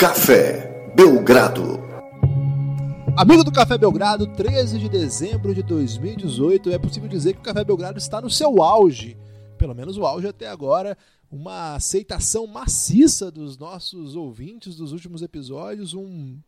[0.00, 1.78] Café Belgrado.
[3.14, 7.62] Amigo do Café Belgrado, 13 de dezembro de 2018, é possível dizer que o Café
[7.62, 9.14] Belgrado está no seu auge,
[9.58, 10.96] pelo menos o auge até agora,
[11.30, 16.38] uma aceitação maciça dos nossos ouvintes dos últimos episódios, um,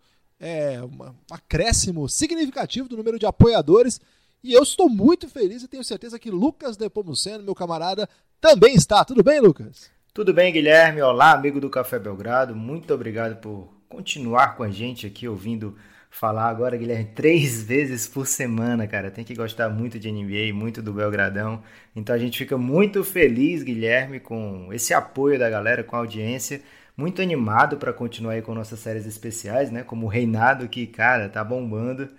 [0.41, 4.01] é, um acréscimo significativo do número de apoiadores.
[4.43, 8.09] E eu estou muito feliz e tenho certeza que Lucas Nepomuceno, meu camarada,
[8.41, 9.05] também está.
[9.05, 9.91] Tudo bem, Lucas?
[10.15, 11.01] Tudo bem, Guilherme?
[11.01, 12.55] Olá, amigo do Café Belgrado.
[12.55, 15.75] Muito obrigado por continuar com a gente aqui ouvindo
[16.11, 19.11] falar agora, Guilherme, três vezes por semana, cara.
[19.11, 21.63] Tem que gostar muito de NBA, muito do Belgradão.
[21.97, 26.61] Então a gente fica muito feliz, Guilherme, com esse apoio da galera, com a audiência.
[26.95, 29.83] Muito animado para continuar aí com nossas séries especiais, né?
[29.83, 32.11] Como o Reinado, que, cara, tá bombando.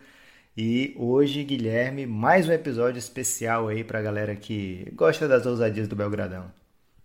[0.58, 5.96] E hoje, Guilherme, mais um episódio especial aí pra galera que gosta das ousadias do
[5.96, 6.63] Belgradão.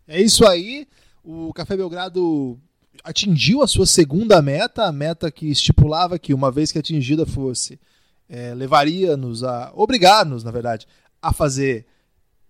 [0.08, 0.88] É isso aí.
[1.22, 2.58] O Café Belgrado
[3.04, 7.78] atingiu a sua segunda meta, a meta que estipulava que, uma vez que atingida fosse,
[8.28, 9.70] é, levaria-nos a.
[9.74, 10.88] obrigar-nos, na verdade,
[11.20, 11.86] a fazer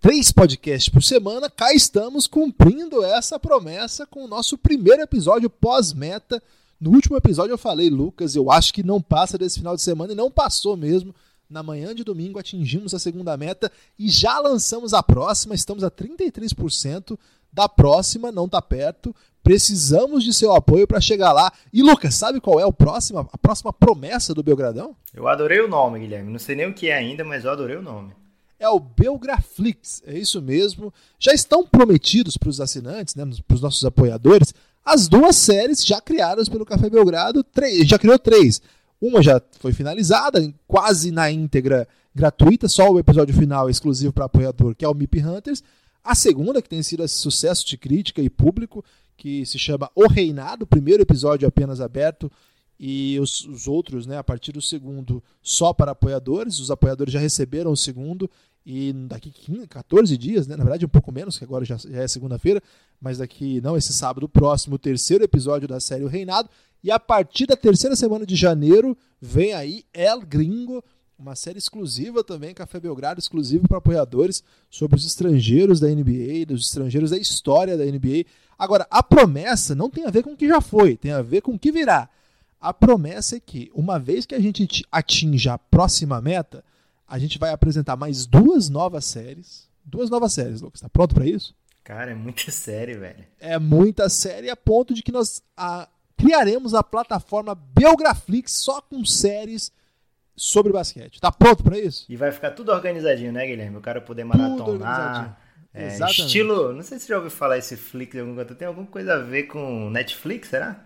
[0.01, 1.51] três podcasts por semana.
[1.51, 6.41] Cá estamos cumprindo essa promessa com o nosso primeiro episódio pós-meta.
[6.81, 10.13] No último episódio eu falei, Lucas, eu acho que não passa desse final de semana
[10.13, 11.13] e não passou mesmo.
[11.51, 15.91] Na manhã de domingo atingimos a segunda meta e já lançamos a próxima, estamos a
[15.91, 17.19] 33%
[17.59, 19.15] da próxima, não está perto.
[19.43, 21.53] Precisamos de seu apoio para chegar lá.
[21.73, 24.95] E Lucas, sabe qual é o próximo, a próxima promessa do Belgradão?
[25.13, 26.31] Eu adorei o nome, Guilherme.
[26.31, 28.13] Não sei nem o que é ainda, mas eu adorei o nome.
[28.61, 30.95] É o Belgraflix, é isso mesmo.
[31.19, 36.01] Já estão prometidos para os assinantes, né, para os nossos apoiadores, as duas séries já
[36.01, 37.43] criadas pelo Café Belgrado.
[37.43, 38.63] Três, já criou três.
[39.01, 44.25] Uma já foi finalizada, quase na íntegra gratuita, só o episódio final é exclusivo para
[44.25, 45.63] apoiador, que é o MIP Hunters.
[46.03, 48.85] A segunda, que tem sido esse sucesso de crítica e público,
[49.17, 52.31] que se chama O Reinado, o primeiro episódio apenas aberto
[52.79, 56.61] e os, os, outros, né, a partir do segundo, só para apoiadores.
[56.61, 58.31] Os apoiadores já receberam o segundo
[58.65, 62.03] e daqui 15, 14 dias, né, na verdade um pouco menos, que agora já, já
[62.03, 62.63] é segunda-feira,
[63.01, 66.49] mas daqui, não, esse sábado próximo, o terceiro episódio da série O Reinado.
[66.83, 70.85] E a partir da terceira semana de janeiro vem aí El Gringo,
[71.19, 76.67] uma série exclusiva também, Café Belgrado, exclusivo para apoiadores, sobre os estrangeiros da NBA, dos
[76.67, 78.25] estrangeiros da história da NBA.
[78.57, 81.43] Agora, a promessa não tem a ver com o que já foi, tem a ver
[81.43, 82.09] com o que virá.
[82.61, 86.65] A promessa é que, uma vez que a gente atinja a próxima meta,
[87.07, 89.69] a gente vai apresentar mais duas novas séries.
[89.85, 90.81] Duas novas séries, Lucas.
[90.81, 91.55] Tá pronto para isso?
[91.83, 93.25] Cara, é muita série, velho.
[93.41, 99.05] É muita série a ponto de que nós a, criaremos a plataforma Belgraflix só com
[99.05, 99.73] séries
[100.39, 101.21] sobre basquete.
[101.21, 102.07] Tá pronto para isso?
[102.09, 103.77] E vai ficar tudo organizadinho, né, Guilherme?
[103.77, 105.39] O cara poder maratonar.
[105.75, 108.55] É, estilo, não sei se você já ouviu falar esse Flix de algum canto.
[108.55, 110.85] Tem alguma coisa a ver com Netflix, será?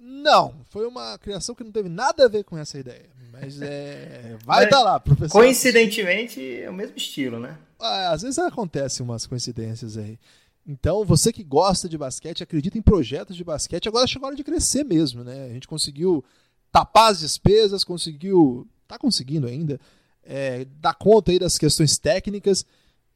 [0.00, 3.10] Não, foi uma criação que não teve nada a ver com essa ideia.
[3.32, 4.36] Mas é.
[4.44, 5.32] Vai estar tá lá, professor.
[5.32, 7.58] Coincidentemente, é o mesmo estilo, né?
[7.78, 10.18] Ah, às vezes acontecem umas coincidências aí.
[10.66, 14.36] Então, você que gosta de basquete, acredita em projetos de basquete, agora chegou a hora
[14.36, 15.44] de crescer mesmo, né?
[15.44, 16.24] A gente conseguiu
[16.72, 19.78] tapar as despesas, conseguiu está conseguindo ainda
[20.26, 22.66] é, dar conta aí das questões técnicas.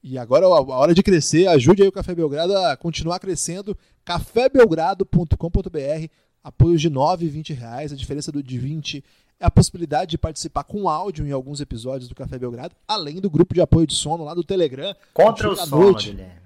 [0.02, 3.76] E agora a hora de crescer, ajude aí o Café Belgrado a continuar crescendo.
[4.04, 6.08] cafébelgrado.com.br,
[6.42, 7.92] apoios de R$ 9 e 20 reais.
[7.92, 9.04] A diferença do de 20
[9.38, 13.30] é a possibilidade de participar com áudio em alguns episódios do Café Belgrado, além do
[13.30, 14.94] grupo de apoio de sono lá do Telegram.
[15.12, 16.10] Contra o sono, noite.
[16.10, 16.40] Guilherme.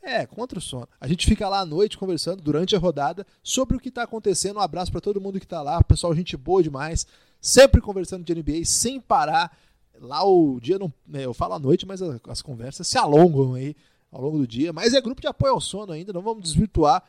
[0.00, 0.88] É, contra o sono.
[0.98, 4.56] A gente fica lá à noite conversando durante a rodada sobre o que está acontecendo.
[4.56, 5.82] Um abraço para todo mundo que está lá.
[5.82, 7.06] Pessoal, gente boa demais
[7.40, 9.56] sempre conversando de NBA sem parar.
[10.00, 10.92] Lá o dia não.
[11.06, 13.74] Né, eu falo à noite, mas as conversas se alongam aí
[14.10, 14.72] ao longo do dia.
[14.72, 17.02] Mas é grupo de apoio ao sono ainda, não vamos desvirtuar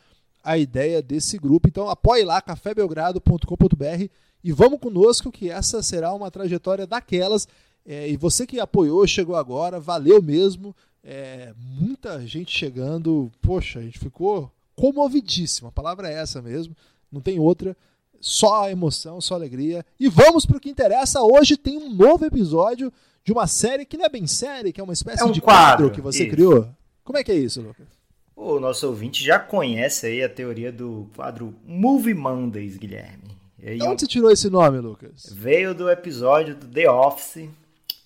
[0.44, 1.68] a ideia desse grupo.
[1.68, 4.10] Então apoie lá, cafébelgrado.com.br
[4.44, 7.48] e vamos conosco que essa será uma trajetória daquelas.
[7.86, 10.76] É, e você que apoiou, chegou agora, valeu mesmo.
[11.04, 13.32] É, muita gente chegando.
[13.42, 15.68] Poxa, a gente ficou comovidíssimo.
[15.68, 16.76] A palavra é essa mesmo,
[17.12, 17.76] não tem outra
[18.20, 19.86] só emoção, só alegria.
[20.00, 21.22] E vamos para o que interessa.
[21.22, 22.92] Hoje tem um novo episódio
[23.24, 25.42] de uma série que não é bem série, que é uma espécie é um de
[25.42, 26.32] quadro, quadro que você isso.
[26.32, 26.68] criou.
[27.04, 27.88] Como é que é isso, Lucas?
[28.36, 33.38] O nosso ouvinte já conhece aí a teoria do quadro Movie Mondays, Guilherme.
[33.62, 35.26] E aí, onde você tirou esse nome, Lucas?
[35.32, 37.50] Veio do episódio do The Office,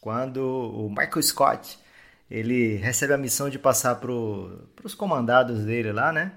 [0.02, 1.78] quando o Michael Scott
[2.30, 6.32] ele recebe a missão de passar para os comandados dele lá, né?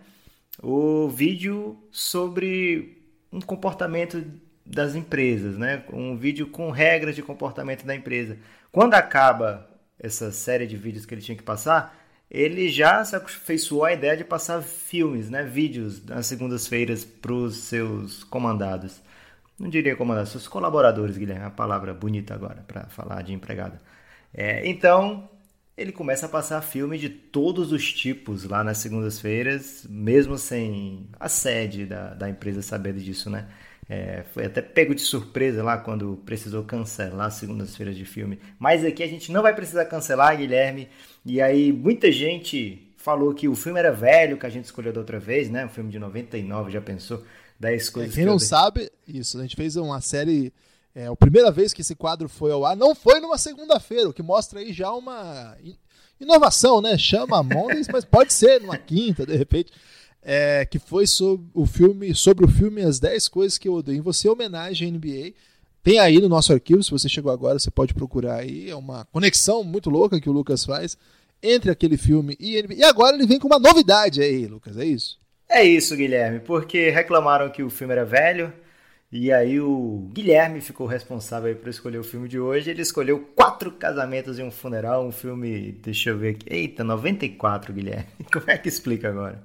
[0.62, 2.95] O vídeo sobre
[3.32, 4.25] um comportamento
[4.64, 5.84] das empresas, né?
[5.93, 8.37] Um vídeo com regras de comportamento da empresa.
[8.73, 9.69] Quando acaba
[9.99, 11.96] essa série de vídeos que ele tinha que passar,
[12.31, 17.56] ele já se afeiçoou a ideia de passar filmes, né, vídeos nas segundas-feiras para os
[17.56, 19.00] seus comandados.
[19.58, 23.81] Não diria comandados, seus colaboradores, Guilherme, a palavra bonita agora para falar de empregada.
[24.34, 25.28] É, então,
[25.76, 31.28] ele começa a passar filme de todos os tipos lá nas segundas-feiras, mesmo sem a
[31.28, 33.46] sede da, da empresa sabendo disso, né?
[33.88, 38.40] É, foi até pego de surpresa lá quando precisou cancelar segundas-feiras de filme.
[38.58, 40.88] Mas aqui a gente não vai precisar cancelar, Guilherme.
[41.25, 45.00] E aí muita gente falou que o filme era velho, que a gente escolheu da
[45.00, 45.64] outra vez, né?
[45.64, 47.23] Um filme de 99, já pensou?
[47.61, 48.12] 10 coisas.
[48.12, 50.52] É, quem não sabe, isso, a gente fez uma série.
[50.96, 54.14] É, a primeira vez que esse quadro foi ao ar não foi numa segunda-feira, o
[54.14, 55.54] que mostra aí já uma
[56.19, 56.96] inovação, né?
[56.96, 59.70] Chama Mondays, mas pode ser numa quinta, de repente
[60.22, 63.98] é, que foi sobre o filme, sobre o filme As 10 Coisas que Eu Odeio
[63.98, 65.34] em Você, homenagem à NBA.
[65.82, 68.69] Tem aí no nosso arquivo, se você chegou agora, você pode procurar aí.
[68.69, 70.96] É uma conexão muito louca que o Lucas faz
[71.40, 72.75] entre aquele filme e NBA.
[72.75, 75.16] E agora ele vem com uma novidade aí, Lucas, é isso?
[75.49, 78.50] É isso, Guilherme, porque reclamaram que o filme era velho,
[79.11, 82.70] e aí o Guilherme ficou responsável por escolher o filme de hoje.
[82.70, 86.47] Ele escolheu Quatro Casamentos e um Funeral, um filme, deixa eu ver aqui.
[86.49, 88.06] Eita, 94, Guilherme.
[88.32, 89.43] Como é que explica agora?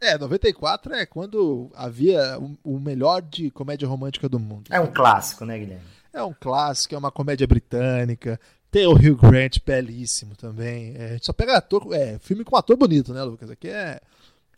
[0.00, 4.64] É, 94 é quando havia o melhor de comédia romântica do mundo.
[4.70, 5.84] É um clássico, né, Guilherme?
[6.12, 8.38] É um clássico, é uma comédia britânica.
[8.70, 10.94] Tem o Hugh Grant belíssimo também.
[10.96, 13.50] É, a gente só pega ator, é, filme com ator bonito, né, Lucas?
[13.50, 14.00] Aqui é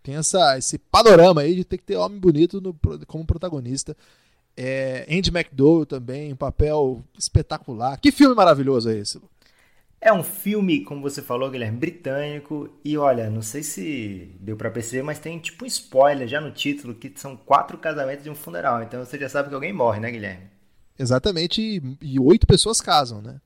[0.09, 2.75] tem essa, esse panorama aí de ter que ter homem bonito no,
[3.07, 3.95] como protagonista.
[4.61, 7.97] É, Andy McDowell também, um papel espetacular.
[8.01, 9.21] Que filme maravilhoso é esse?
[10.01, 12.69] É um filme, como você falou, Guilherme, britânico.
[12.85, 16.51] E olha, não sei se deu para perceber, mas tem tipo um spoiler já no
[16.51, 18.83] título que são quatro casamentos e um funeral.
[18.83, 20.47] Então você já sabe que alguém morre, né, Guilherme?
[20.99, 23.41] Exatamente, e, e oito pessoas casam, né?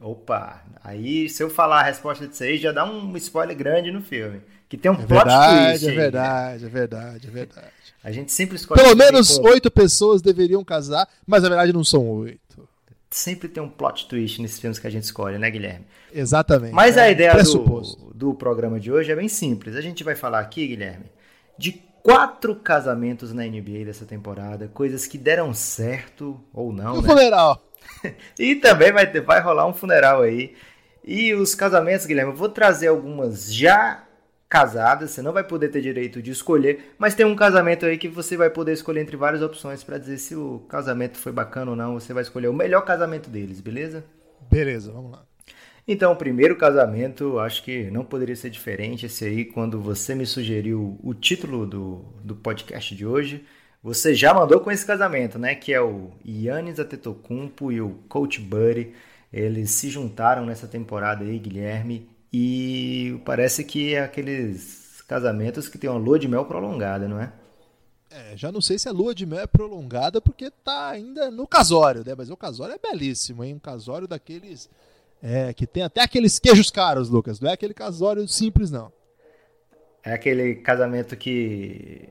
[0.00, 4.00] Opa, aí se eu falar a resposta disso aí, já dá um spoiler grande no
[4.00, 4.40] filme.
[4.68, 5.86] Que tem um é plot verdade, twist.
[5.86, 6.66] É aí, verdade, né?
[6.66, 7.68] é verdade, é verdade.
[8.04, 8.80] A gente sempre escolhe.
[8.80, 12.68] Pelo menos oito pessoas deveriam casar, mas na verdade não são oito
[13.10, 15.86] sempre tem um plot twist nesses filmes que a gente escolhe, né, Guilherme?
[16.12, 16.72] Exatamente.
[16.72, 17.80] Mas é a ideia do,
[18.14, 19.76] do programa de hoje é bem simples.
[19.76, 21.06] A gente vai falar aqui, Guilherme,
[21.56, 21.72] de
[22.02, 26.96] quatro casamentos na NBA dessa temporada, coisas que deram certo ou não.
[26.96, 27.08] E o né?
[27.08, 27.62] funeral.
[28.38, 30.54] e também vai, ter, vai rolar um funeral aí.
[31.04, 34.04] E os casamentos, Guilherme, eu vou trazer algumas já
[34.48, 38.08] casada, você não vai poder ter direito de escolher, mas tem um casamento aí que
[38.08, 41.76] você vai poder escolher entre várias opções para dizer se o casamento foi bacana ou
[41.76, 41.94] não.
[41.94, 44.04] Você vai escolher o melhor casamento deles, beleza?
[44.50, 45.22] Beleza, vamos lá.
[45.86, 49.06] Então, o primeiro casamento, acho que não poderia ser diferente.
[49.06, 53.44] Esse aí, quando você me sugeriu o título do, do podcast de hoje,
[53.82, 55.54] você já mandou com esse casamento, né?
[55.54, 58.92] Que é o Yannis Antetokounmpo e o Coach Buddy.
[59.32, 65.88] Eles se juntaram nessa temporada aí, Guilherme, e parece que é aqueles casamentos que tem
[65.88, 67.32] uma lua de mel prolongada, não é?
[68.10, 71.46] É, já não sei se a lua de mel é prolongada porque tá ainda no
[71.46, 72.14] casório, né?
[72.16, 73.54] Mas o casório é belíssimo, hein?
[73.54, 74.68] Um casório daqueles
[75.22, 77.40] é, que tem até aqueles queijos caros, Lucas.
[77.40, 78.92] Não é aquele casório simples, não.
[80.02, 82.08] É aquele casamento que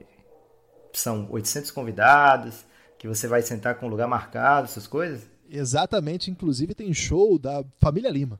[0.94, 2.66] são 800 convidados,
[2.98, 5.28] que você vai sentar com um lugar marcado, essas coisas?
[5.50, 8.40] Exatamente, inclusive tem show da família Lima.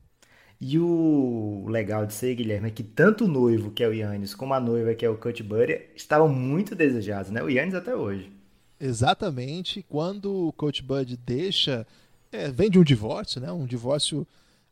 [0.60, 4.34] E o legal de ser, Guilherme, é que tanto o noivo, que é o Yannis,
[4.34, 7.44] como a noiva, que é o Cut Buddy, estavam muito desejados, né?
[7.44, 8.32] O Yannis até hoje.
[8.80, 9.86] Exatamente.
[9.88, 11.86] Quando o Coach Bud deixa,
[12.32, 13.52] é, vem de um divórcio, né?
[13.52, 14.26] Um divórcio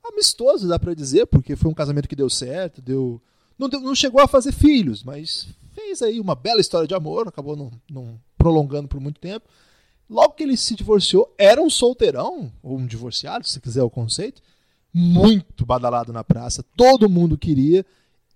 [0.04, 3.22] amistoso, dá para dizer, porque foi um casamento que deu certo, deu
[3.58, 7.28] não, deu, não chegou a fazer filhos, mas fez aí uma bela história de amor,
[7.28, 9.48] acabou não, não prolongando por muito tempo.
[10.10, 14.42] Logo que ele se divorciou, era um solteirão, ou um divorciado, se quiser o conceito,
[14.98, 17.86] muito badalado na praça, todo mundo queria,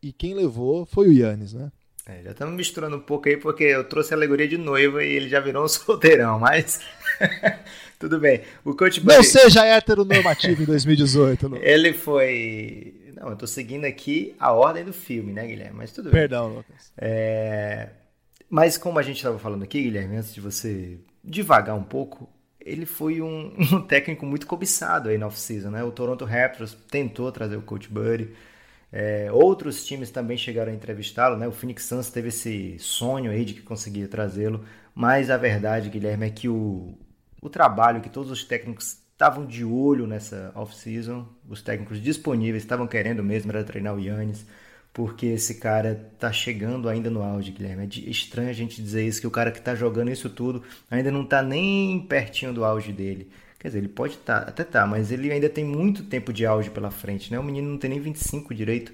[0.03, 1.71] e quem levou foi o Yannis, né?
[2.05, 5.09] É, já estamos misturando um pouco aí, porque eu trouxe a alegoria de noiva e
[5.09, 6.81] ele já virou um solteirão, mas
[7.97, 8.41] tudo bem.
[8.65, 9.15] O Coach Buddy...
[9.15, 11.63] Não seja heteronormativo em 2018, Lucas.
[11.65, 13.13] Ele foi...
[13.15, 15.77] Não, eu estou seguindo aqui a ordem do filme, né, Guilherme?
[15.77, 16.57] Mas tudo Perdão, bem.
[16.57, 16.91] Lucas.
[16.97, 17.89] É...
[18.49, 22.27] Mas como a gente estava falando aqui, Guilherme, antes de você devagar um pouco,
[22.59, 25.83] ele foi um, um técnico muito cobiçado aí na off-season, né?
[25.83, 28.33] O Toronto Raptors tentou trazer o Coach Buddy,
[28.91, 31.47] é, outros times também chegaram a entrevistá-lo, né?
[31.47, 36.27] O Phoenix Suns teve esse sonho aí de que conseguia trazê-lo, mas a verdade, Guilherme,
[36.27, 36.97] é que o,
[37.41, 42.87] o trabalho que todos os técnicos estavam de olho nessa off-season, os técnicos disponíveis estavam
[42.87, 44.45] querendo mesmo era treinar o Yannis,
[44.99, 47.85] porque esse cara tá chegando ainda no auge, Guilherme.
[47.85, 51.09] É estranho a gente dizer isso, que o cara que tá jogando isso tudo ainda
[51.09, 53.31] não tá nem pertinho do auge dele.
[53.57, 56.69] Quer dizer, ele pode tá, até tá, mas ele ainda tem muito tempo de auge
[56.69, 57.39] pela frente, né?
[57.39, 58.91] O menino não tem nem 25 direito.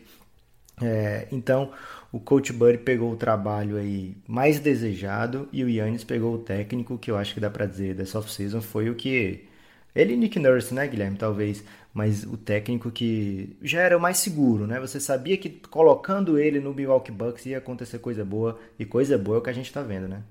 [0.80, 1.72] É, então,
[2.12, 7.00] o Coach Buddy pegou o trabalho aí mais desejado e o Yannis pegou o técnico
[7.00, 9.48] que eu acho que dá para dizer dessa off-season foi o que
[9.96, 11.64] ele e Nick Nurse, né, Guilherme, talvez,
[11.96, 14.82] mas o técnico que já era o mais seguro, né?
[14.82, 19.38] Você sabia que colocando ele no Milwaukee Bucks ia acontecer coisa boa e coisa boa
[19.38, 20.22] é o que a gente tá vendo, né?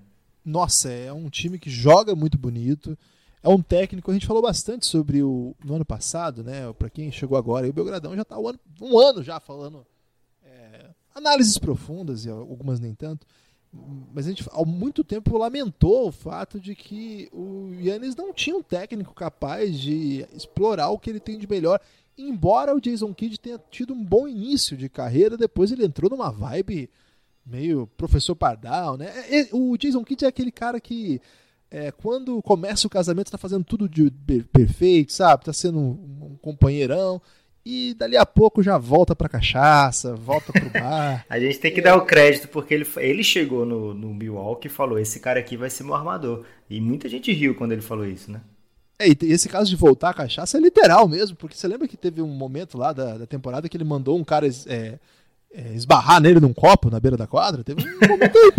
[0.45, 2.99] Nossa, é um time que joga muito bonito.
[3.43, 6.71] É um técnico, a gente falou bastante sobre o no ano passado, né?
[6.75, 9.87] Para quem chegou agora, e o Belgradão já está um ano, um ano já falando
[10.45, 13.27] é, análises profundas e algumas nem tanto.
[14.13, 18.57] Mas a gente há muito tempo lamentou o fato de que o Yannis não tinha
[18.57, 21.81] um técnico capaz de explorar o que ele tem de melhor.
[22.17, 26.31] Embora o Jason Kidd tenha tido um bom início de carreira, depois ele entrou numa
[26.31, 26.89] vibe
[27.45, 29.13] meio professor Pardal, né?
[29.53, 31.21] O Jason Kidd é aquele cara que
[31.71, 34.09] é, quando começa o casamento tá fazendo tudo de
[34.53, 35.45] perfeito, sabe?
[35.45, 37.21] Tá sendo um, um companheirão
[37.65, 41.25] e dali a pouco já volta pra cachaça, volta pro bar.
[41.29, 41.83] a gente tem que é.
[41.83, 45.57] dar o crédito, porque ele, ele chegou no, no Milwaukee e falou: esse cara aqui
[45.57, 46.45] vai ser meu armador.
[46.69, 48.41] E muita gente riu quando ele falou isso, né?
[48.99, 51.97] É, e esse caso de voltar à cachaça é literal mesmo, porque você lembra que
[51.97, 54.99] teve um momento lá da, da temporada que ele mandou um cara é,
[55.53, 57.65] é, esbarrar nele num copo na beira da quadra?
[57.65, 58.53] Teve um momento aí,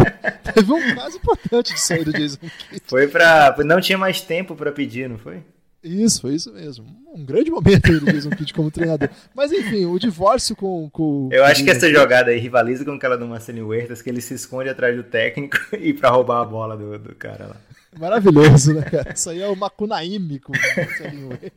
[0.54, 2.82] teve um caso importante de sair do Jason Kidd.
[2.86, 3.56] Foi pra.
[3.64, 5.42] Não tinha mais tempo para pedir, não foi?
[5.86, 6.84] Isso, foi isso mesmo.
[7.14, 9.08] Um grande momento fez um Kidd como treinador.
[9.36, 10.90] Mas enfim, o divórcio com.
[10.90, 14.20] com Eu acho que essa jogada aí rivaliza com aquela do Marcelo Huertas, que ele
[14.20, 17.58] se esconde atrás do técnico e para roubar a bola do, do cara lá.
[18.00, 19.14] Maravilhoso, né, cara?
[19.14, 21.52] Isso aí é o Macunaíme com o Marcelinho Huertas.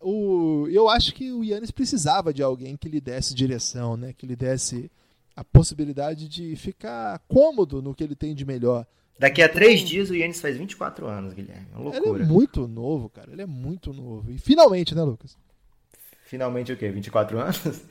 [0.00, 4.14] O, eu acho que o Yannis precisava de alguém que lhe desse direção, né?
[4.16, 4.90] Que lhe desse
[5.36, 8.86] a possibilidade de ficar cômodo no que ele tem de melhor.
[9.18, 11.66] Daqui a três dias o Yannis faz 24 anos, Guilherme.
[11.72, 12.22] É uma loucura.
[12.22, 13.30] Ele é muito novo, cara.
[13.30, 14.30] Ele é muito novo.
[14.30, 15.36] E finalmente, né, Lucas?
[16.24, 16.90] Finalmente o quê?
[16.90, 17.82] 24 anos?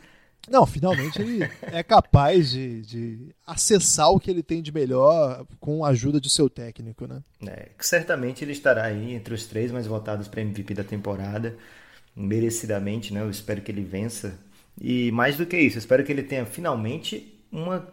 [0.50, 5.86] Não, finalmente ele é capaz de, de, acessar o que ele tem de melhor com
[5.86, 7.22] a ajuda de seu técnico, né?
[7.48, 11.56] É, certamente ele estará aí entre os três mais votados para MVP da temporada,
[12.14, 13.22] merecidamente, né?
[13.22, 14.38] Eu espero que ele vença.
[14.82, 17.88] E mais do que isso, eu espero que ele tenha finalmente uma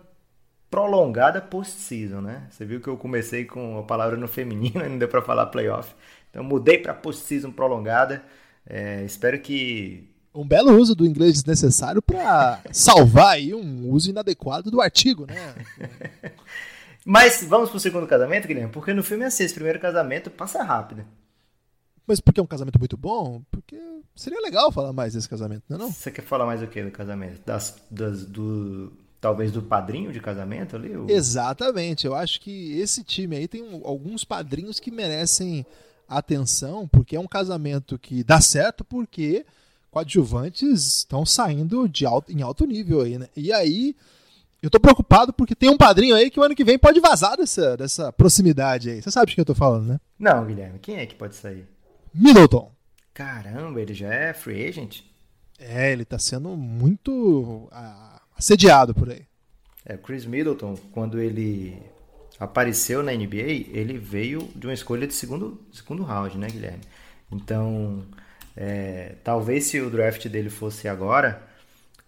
[0.71, 2.47] prolongada post-season, né?
[2.51, 5.47] Você viu que eu comecei com a palavra no feminino e não deu para falar
[5.47, 5.95] playoff.
[6.31, 8.23] Então mudei para post-season prolongada.
[8.67, 14.71] É, espero que um belo uso do inglês desnecessário para salvar aí um uso inadequado
[14.71, 15.55] do artigo, né?
[17.05, 18.71] Mas vamos pro segundo casamento, Guilherme?
[18.71, 21.05] Porque no filme é assim, esse primeiro casamento passa rápido.
[22.07, 23.43] Mas porque é um casamento muito bom?
[23.51, 23.77] Porque
[24.15, 25.93] seria legal falar mais desse casamento, não é não?
[25.93, 27.41] Você quer falar mais o que do casamento?
[27.45, 30.97] Das, das, do, talvez do padrinho de casamento ali?
[30.97, 31.09] Ou...
[31.09, 32.07] Exatamente.
[32.07, 35.67] Eu acho que esse time aí tem alguns padrinhos que merecem
[36.09, 39.45] atenção, porque é um casamento que dá certo porque
[39.91, 43.29] coadjuvantes estão saindo de alto, em alto nível aí, né?
[43.37, 43.95] E aí,
[44.63, 47.37] eu tô preocupado porque tem um padrinho aí que o ano que vem pode vazar
[47.37, 49.03] dessa, dessa proximidade aí.
[49.03, 50.01] Você sabe de quem eu tô falando, né?
[50.19, 51.67] Não, Guilherme, quem é que pode sair?
[52.15, 52.71] Middleton.
[53.13, 55.03] Caramba, ele já é free agent?
[55.59, 57.69] É, ele tá sendo muito
[58.41, 59.23] assediado por aí.
[59.85, 61.77] É, Chris Middleton, quando ele
[62.39, 66.81] apareceu na NBA, ele veio de uma escolha de segundo, segundo round, né, Guilherme?
[67.31, 68.05] Então,
[68.57, 71.47] é, talvez se o draft dele fosse agora,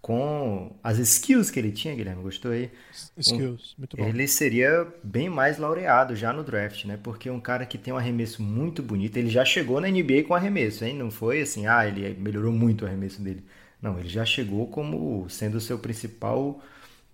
[0.01, 2.71] com as skills que ele tinha, Guilherme, gostou aí?
[3.17, 4.05] Skills, muito bom.
[4.05, 6.99] Ele seria bem mais laureado já no draft, né?
[7.01, 10.35] Porque um cara que tem um arremesso muito bonito, ele já chegou na NBA com
[10.35, 10.97] arremesso, hein?
[10.97, 13.45] Não foi assim, ah, ele melhorou muito o arremesso dele.
[13.83, 16.63] Não, ele já chegou como sendo o seu principal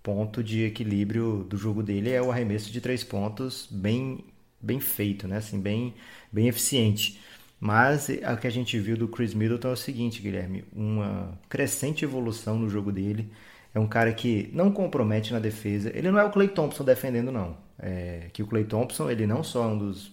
[0.03, 4.23] ponto de equilíbrio do jogo dele é o arremesso de três pontos bem
[4.61, 5.37] bem feito, né?
[5.37, 5.93] Assim, bem
[6.31, 7.19] bem eficiente.
[7.59, 12.05] Mas o que a gente viu do Chris Middleton é o seguinte, Guilherme, uma crescente
[12.05, 13.31] evolução no jogo dele.
[13.73, 15.91] É um cara que não compromete na defesa.
[15.95, 17.57] Ele não é o Clay Thompson defendendo, não.
[17.79, 20.11] É que o Clay Thompson, ele não só é um dos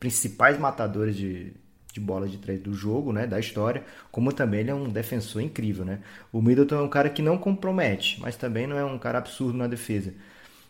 [0.00, 1.52] principais matadores de,
[1.92, 5.42] de bola de três do jogo, né, da história, como também ele é um defensor
[5.42, 6.00] incrível, né?
[6.32, 9.56] O Middleton é um cara que não compromete, mas também não é um cara absurdo
[9.56, 10.14] na defesa.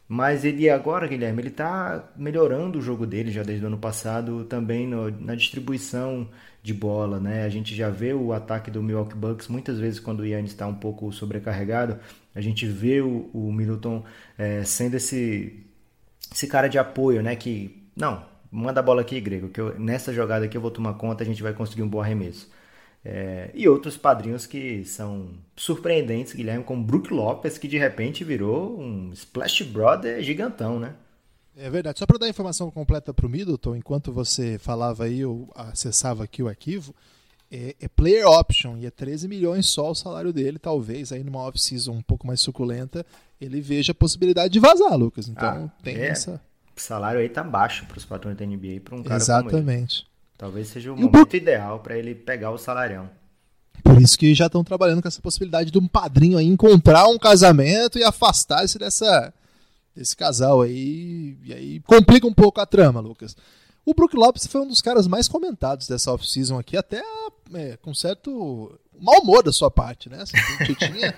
[0.09, 4.45] Mas ele agora, Guilherme, ele está melhorando o jogo dele já desde o ano passado,
[4.45, 6.29] também no, na distribuição
[6.63, 7.45] de bola, né?
[7.45, 10.67] A gente já vê o ataque do Milwaukee Bucks muitas vezes quando o Yannis está
[10.67, 11.99] um pouco sobrecarregado,
[12.35, 14.05] a gente vê o, o Middleton
[14.37, 15.65] é, sendo esse,
[16.33, 17.37] esse cara de apoio, né?
[17.37, 20.95] Que, não, manda a bola aqui, Grego, que eu, nessa jogada aqui eu vou tomar
[20.95, 22.51] conta, a gente vai conseguir um bom arremesso.
[23.05, 28.79] É, e outros padrinhos que são surpreendentes, Guilherme, como Brook Lopes, que de repente virou
[28.79, 30.95] um Splash Brother gigantão, né?
[31.57, 31.99] É verdade.
[31.99, 36.43] Só para dar informação completa para o Middleton, enquanto você falava aí, eu acessava aqui
[36.43, 36.95] o arquivo.
[37.51, 40.59] é, é, player option e é 13 milhões só o salário dele.
[40.59, 43.05] Talvez aí numa off-season um pouco mais suculenta
[43.41, 45.27] ele veja a possibilidade de vazar, Lucas.
[45.27, 46.09] Então ah, tem é.
[46.09, 46.41] essa.
[46.81, 50.07] O salário aí tá baixo para os patrões da NBA para um cara Exatamente.
[50.39, 51.37] Talvez seja o e momento o...
[51.37, 53.11] ideal para ele pegar o salarião.
[53.85, 57.19] Por isso que já estão trabalhando com essa possibilidade de um padrinho aí encontrar um
[57.19, 59.33] casamento e afastar-se dessa
[59.95, 61.37] desse casal aí.
[61.45, 63.37] E aí complica um pouco a trama, Lucas.
[63.85, 67.03] O Brook Lopes foi um dos caras mais comentados dessa off-season aqui, até
[67.53, 70.25] é, com certo mau humor da sua parte, né?
[70.25, 71.15] Você tinha,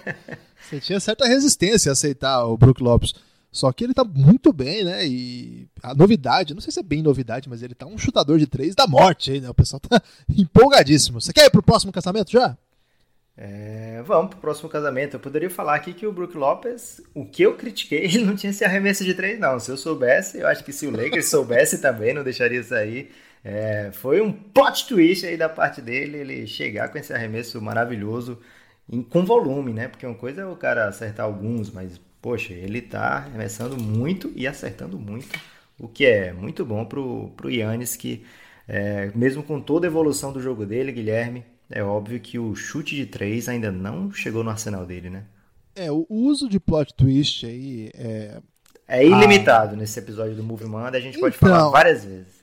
[0.60, 3.14] você tinha certa resistência a aceitar o Brook Lopes.
[3.52, 5.06] Só que ele tá muito bem, né?
[5.06, 8.46] E a novidade, não sei se é bem novidade, mas ele tá um chutador de
[8.46, 9.50] três da morte aí, né?
[9.50, 10.00] O pessoal tá
[10.34, 11.20] empolgadíssimo.
[11.20, 12.56] Você quer ir pro próximo casamento já?
[13.36, 15.16] É, vamos pro próximo casamento.
[15.16, 18.50] Eu poderia falar aqui que o Brook Lopes, o que eu critiquei, ele não tinha
[18.50, 19.60] esse arremesso de três, não.
[19.60, 23.10] Se eu soubesse, eu acho que se o Lakers soubesse também, não deixaria sair.
[23.44, 28.38] É, foi um plot twist aí da parte dele, ele chegar com esse arremesso maravilhoso,
[28.88, 29.88] em, com volume, né?
[29.88, 34.46] Porque uma coisa é o cara acertar alguns, mas poxa, ele tá arremessando muito e
[34.46, 35.28] acertando muito,
[35.78, 38.24] o que é muito bom pro, pro Yannis, que
[38.68, 42.94] é, mesmo com toda a evolução do jogo dele, Guilherme, é óbvio que o chute
[42.94, 45.24] de três ainda não chegou no arsenal dele, né?
[45.74, 48.40] É, o uso de plot twist aí é.
[48.86, 52.42] É ilimitado ah, nesse episódio do Movie Man, a gente pode então, falar várias vezes.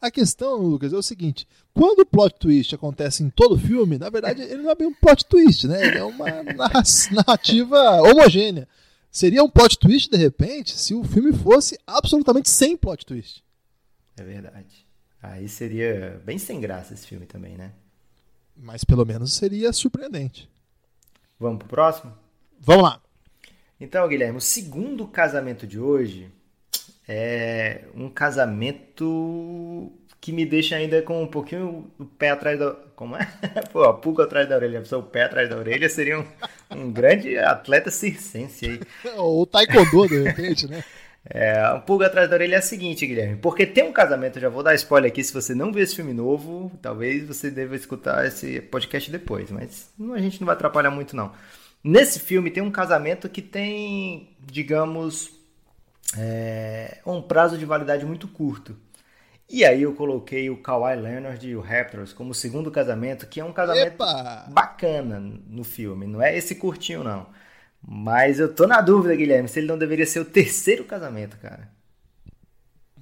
[0.00, 4.10] A questão, Lucas, é o seguinte: quando o plot twist acontece em todo filme, na
[4.10, 5.86] verdade ele não é bem um plot twist, né?
[5.86, 6.26] Ele é uma
[7.12, 8.66] narrativa homogênea.
[9.10, 13.42] Seria um plot twist, de repente, se o filme fosse absolutamente sem plot twist.
[14.16, 14.86] É verdade.
[15.22, 17.72] Aí seria bem sem graça esse filme também, né?
[18.56, 20.48] Mas pelo menos seria surpreendente.
[21.38, 22.12] Vamos pro próximo?
[22.60, 23.02] Vamos lá.
[23.80, 26.30] Então, Guilherme, o segundo casamento de hoje
[27.08, 32.72] é um casamento que me deixa ainda com um pouquinho o pé atrás da.
[32.94, 33.26] Como é?
[33.72, 34.82] Pô, a pulga atrás da orelha.
[34.90, 36.26] A o pé atrás da orelha seria um,
[36.70, 38.80] um grande atleta circense aí.
[39.16, 40.84] Ou taekwondo, de repente, né?
[41.24, 43.36] É, a pulga atrás da orelha é a seguinte, Guilherme.
[43.36, 46.14] Porque tem um casamento, já vou dar spoiler aqui, se você não viu esse filme
[46.14, 51.14] novo, talvez você deva escutar esse podcast depois, mas a gente não vai atrapalhar muito
[51.14, 51.32] não.
[51.84, 55.30] Nesse filme tem um casamento que tem, digamos,
[56.16, 58.76] é, um prazo de validade muito curto.
[59.52, 63.44] E aí eu coloquei o Kawhi Leonard e o Raptors como segundo casamento, que é
[63.44, 64.46] um casamento Epa!
[64.48, 66.06] bacana no filme.
[66.06, 67.26] Não é esse curtinho, não.
[67.82, 71.68] Mas eu tô na dúvida, Guilherme, se ele não deveria ser o terceiro casamento, cara.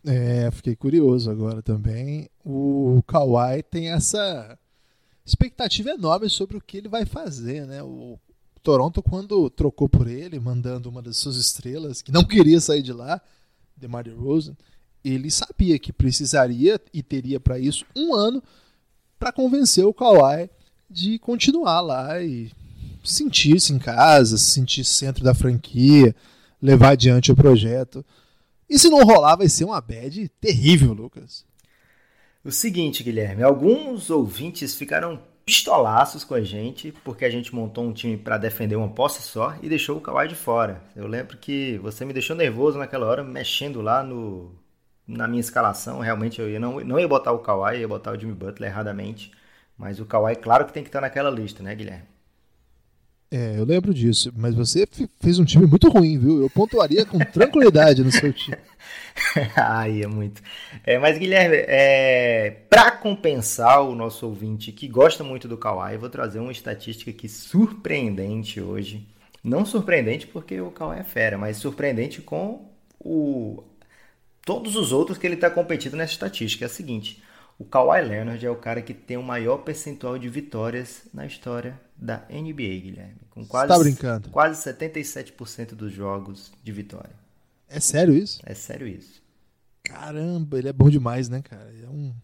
[0.06, 2.30] É, fiquei curioso agora também.
[2.42, 4.58] O Kawhi tem essa
[5.26, 7.82] expectativa enorme sobre o que ele vai fazer, né?
[7.82, 8.18] O
[8.62, 12.92] Toronto, quando trocou por ele, mandando uma das suas estrelas, que não queria sair de
[12.92, 13.20] lá,
[13.76, 14.56] DeMar DeRozan,
[15.04, 18.42] ele sabia que precisaria e teria para isso um ano
[19.18, 20.48] para convencer o Kawhi
[20.88, 22.50] de continuar lá e
[23.04, 26.14] sentir-se em casa, se sentir centro da franquia,
[26.61, 28.04] levar adiante o projeto.
[28.68, 31.44] E se não rolar, vai ser uma bad terrível, Lucas.
[32.44, 37.92] O seguinte, Guilherme, alguns ouvintes ficaram pistolaços com a gente porque a gente montou um
[37.92, 40.82] time para defender uma posse só e deixou o Kawhi de fora.
[40.94, 44.52] Eu lembro que você me deixou nervoso naquela hora, mexendo lá no
[45.09, 48.21] na minha escalação, realmente eu ia, não, não ia botar o Kawhi, ia botar o
[48.21, 49.33] Jimmy Butler erradamente.
[49.77, 52.05] Mas o Kawhi, claro que tem que estar naquela lista, né, Guilherme?
[53.31, 54.33] É, eu lembro disso.
[54.37, 54.87] Mas você
[55.21, 56.42] fez um time muito ruim, viu?
[56.42, 58.59] Eu pontuaria com tranquilidade no seu time.
[59.57, 60.42] Ai, é muito.
[60.85, 66.01] É, mas, Guilherme, é, para compensar o nosso ouvinte que gosta muito do Kawhi, eu
[66.01, 69.07] vou trazer uma estatística aqui surpreendente hoje.
[69.42, 72.68] Não surpreendente porque o Kawhi é fera, mas surpreendente com
[72.99, 73.62] o,
[74.48, 76.64] todos os outros que ele está competindo nessa estatística.
[76.64, 77.22] É a seguinte:
[77.58, 81.78] o Kawhi Leonard é o cara que tem o maior percentual de vitórias na história
[81.94, 83.20] da NBA, Guilherme.
[83.28, 84.30] Com quase, tá brincando.
[84.30, 87.12] quase 77% dos jogos de vitória.
[87.68, 88.40] É sério isso?
[88.42, 89.22] É sério isso.
[89.84, 91.70] Caramba, ele é bom demais, né, cara?
[91.82, 92.14] É um...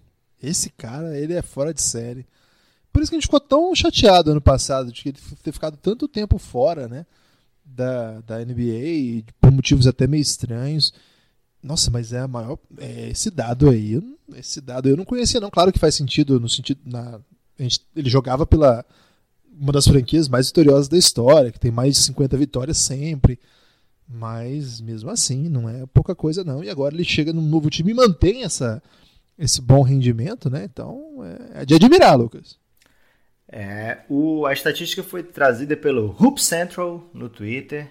[0.42, 2.26] Esse cara, ele é fora de série.
[2.90, 6.38] Por isso que a gente ficou tão chateado ano passado de ter ficado tanto tempo
[6.38, 7.04] fora, né?
[7.64, 10.92] Da, da NBA, por motivos até meio estranhos.
[11.64, 12.59] Nossa, mas é a maior.
[12.77, 13.98] É, esse dado aí,
[14.37, 15.50] esse dado eu não conhecia, não.
[15.50, 16.79] Claro que faz sentido no sentido.
[16.85, 17.18] Na,
[17.59, 18.85] gente, ele jogava pela
[19.59, 23.40] uma das franquias mais vitoriosas da história, que tem mais de 50 vitórias sempre.
[24.07, 26.62] Mas mesmo assim, não é pouca coisa não.
[26.62, 28.83] E agora ele chega num novo time e mantém essa,
[29.38, 30.64] esse bom rendimento, né?
[30.64, 32.59] Então é, é de admirar, Lucas.
[33.48, 37.90] É, o, a estatística foi trazida pelo Hoop Central no Twitter.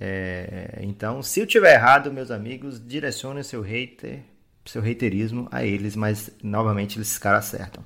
[0.00, 4.20] É, então, se eu tiver errado, meus amigos, direcione seu hater,
[4.64, 7.82] seu haterismo a eles, mas novamente esses caras acertam.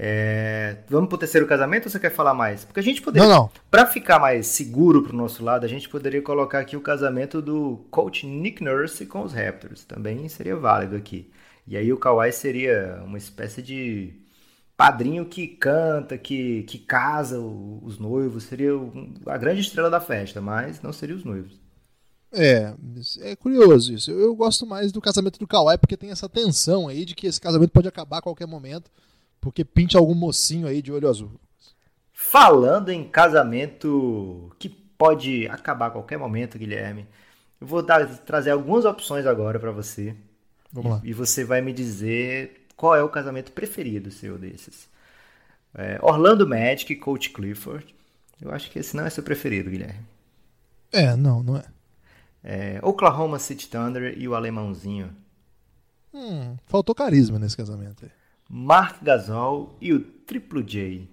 [0.00, 2.64] É, vamos pro terceiro casamento ou você quer falar mais?
[2.64, 3.26] Porque a gente poderia.
[3.26, 3.50] Não, não.
[3.70, 7.84] Pra ficar mais seguro pro nosso lado, a gente poderia colocar aqui o casamento do
[7.90, 9.84] coach Nick Nurse com os Raptors.
[9.84, 11.30] Também seria válido aqui.
[11.66, 14.12] E aí o Kawhi seria uma espécie de
[14.78, 18.44] padrinho que canta, que, que casa os noivos.
[18.44, 18.70] Seria
[19.26, 21.60] a grande estrela da festa, mas não seria os noivos.
[22.32, 22.72] É,
[23.22, 24.12] é curioso isso.
[24.12, 27.26] Eu, eu gosto mais do casamento do Kawhi porque tem essa tensão aí de que
[27.26, 28.88] esse casamento pode acabar a qualquer momento
[29.40, 31.32] porque pinte algum mocinho aí de olho azul.
[32.12, 37.06] Falando em casamento que pode acabar a qualquer momento, Guilherme,
[37.60, 40.14] eu vou dar, trazer algumas opções agora para você.
[40.72, 41.00] Vamos lá.
[41.02, 44.88] E, você vai me dizer qual é o casamento preferido seu desses.
[45.74, 47.94] É, Orlando Magic e Coach Clifford.
[48.40, 50.06] Eu acho que esse não é seu preferido, Guilherme.
[50.92, 51.64] É, não, não é.
[52.42, 55.10] é Oklahoma City Thunder e o alemãozinho.
[56.14, 58.10] Hum, faltou carisma nesse casamento aí.
[58.48, 61.06] Mark Gasol e o Triplo J.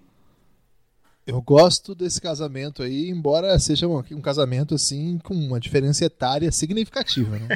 [1.26, 6.52] Eu gosto desse casamento aí, embora seja um, um casamento assim com uma diferença etária
[6.52, 7.48] significativa, né?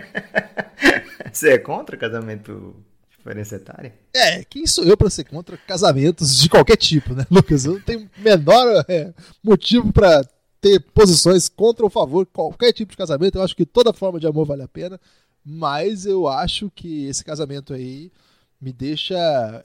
[1.31, 2.75] Você é contra casamento
[3.19, 3.93] diferença etária?
[4.13, 7.65] É, quem sou eu para ser contra casamentos de qualquer tipo, né, Lucas?
[7.65, 10.27] Eu não tenho menor é, motivo para
[10.59, 13.37] ter posições contra ou favor qualquer tipo de casamento.
[13.37, 14.99] Eu acho que toda forma de amor vale a pena,
[15.45, 18.11] mas eu acho que esse casamento aí
[18.59, 19.15] me deixa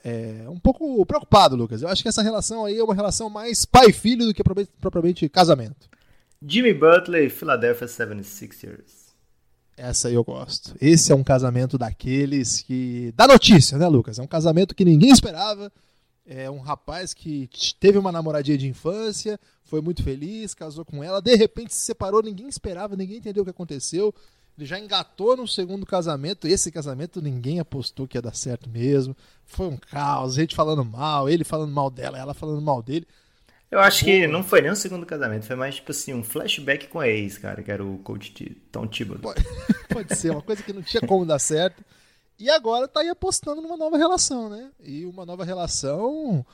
[0.05, 1.83] é, um pouco preocupado, Lucas.
[1.83, 4.43] Eu acho que essa relação aí é uma relação mais pai-filho do que
[4.81, 5.89] propriamente casamento.
[6.47, 9.04] Jimmy Butler e Philadelphia 76ers.
[9.77, 10.75] Essa eu gosto.
[10.81, 13.13] Esse é um casamento daqueles que.
[13.17, 14.19] dá notícia, né, Lucas?
[14.19, 15.73] É um casamento que ninguém esperava.
[16.27, 21.21] É um rapaz que teve uma namoradinha de infância, foi muito feliz, casou com ela,
[21.21, 24.15] de repente se separou, ninguém esperava, ninguém entendeu o que aconteceu.
[24.57, 26.47] Ele já engatou no segundo casamento.
[26.47, 29.17] Esse casamento ninguém apostou que ia dar certo mesmo.
[29.45, 33.07] Foi um caos, gente falando mal, ele falando mal dela, ela falando mal dele.
[33.75, 36.87] Eu acho que não foi nem o segundo casamento, foi mais tipo assim, um flashback
[36.87, 38.31] com a ex, cara, que era o coach
[38.71, 39.35] Tom Thibodeau.
[39.35, 39.45] Pode,
[39.93, 41.85] pode ser, uma coisa que não tinha como dar certo.
[42.39, 44.71] E agora tá aí apostando numa nova relação, né?
[44.81, 46.47] E uma nova relação,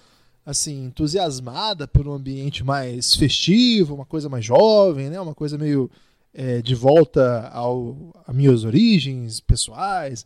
[0.46, 5.20] assim, entusiasmada por um ambiente mais festivo, uma coisa mais jovem, né?
[5.20, 5.90] Uma coisa meio
[6.32, 10.24] é, de volta ao, a minhas origens pessoais.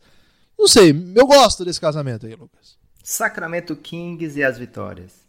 [0.57, 2.77] Não sei, eu gosto desse casamento aí, Lucas.
[3.03, 5.24] Sacramento Kings e as vitórias.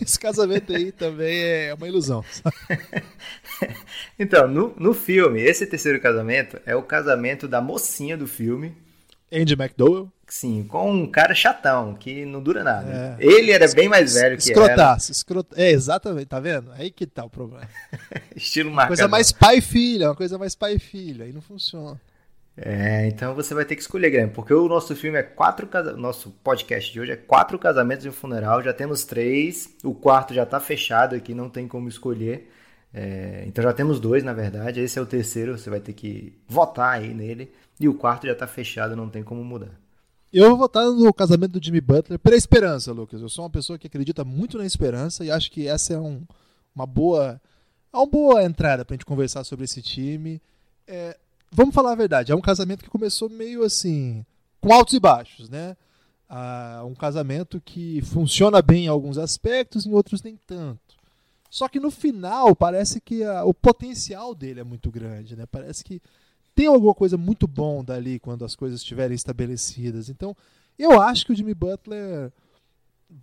[0.04, 2.24] Esse casamento aí também é uma ilusão.
[4.18, 8.74] então, no, no filme, esse terceiro casamento é o casamento da mocinha do filme.
[9.32, 10.10] Andy McDowell.
[10.26, 13.16] Sim, com um cara chatão, que não dura nada.
[13.18, 13.24] É.
[13.24, 15.48] Ele era bem mais velho que Escrotaço, escrot...
[15.56, 16.70] É, exatamente, tá vendo?
[16.72, 17.68] Aí que tá o problema.
[18.36, 18.96] Estilo marcador.
[18.96, 22.00] Coisa mais pai e filha, uma coisa mais pai e filha, aí não funciona.
[22.56, 26.02] É, então você vai ter que escolher, Guilherme, porque o nosso filme é quatro casamentos.
[26.02, 28.62] Nosso podcast de hoje é quatro casamentos e um funeral.
[28.62, 32.50] Já temos três, o quarto já tá fechado aqui, não tem como escolher.
[32.92, 34.80] É, então já temos dois, na verdade.
[34.80, 37.52] Esse é o terceiro, você vai ter que votar aí nele.
[37.78, 39.70] E o quarto já tá fechado, não tem como mudar.
[40.32, 43.20] Eu vou votar no casamento do Jimmy Butler pela esperança, Lucas.
[43.20, 46.22] Eu sou uma pessoa que acredita muito na esperança e acho que essa é um,
[46.74, 47.40] uma boa
[47.92, 50.40] é uma boa entrada pra gente conversar sobre esse time.
[50.86, 51.18] É,
[51.50, 54.24] vamos falar a verdade, é um casamento que começou meio assim,
[54.60, 55.76] com altos e baixos, né?
[56.28, 60.96] Ah, um casamento que funciona bem em alguns aspectos, em outros nem tanto.
[61.50, 65.44] Só que no final parece que a, o potencial dele é muito grande, né?
[65.46, 66.00] Parece que
[66.54, 70.08] tem alguma coisa muito bom dali quando as coisas estiverem estabelecidas.
[70.08, 70.36] Então,
[70.78, 72.32] eu acho que o Jimmy Butler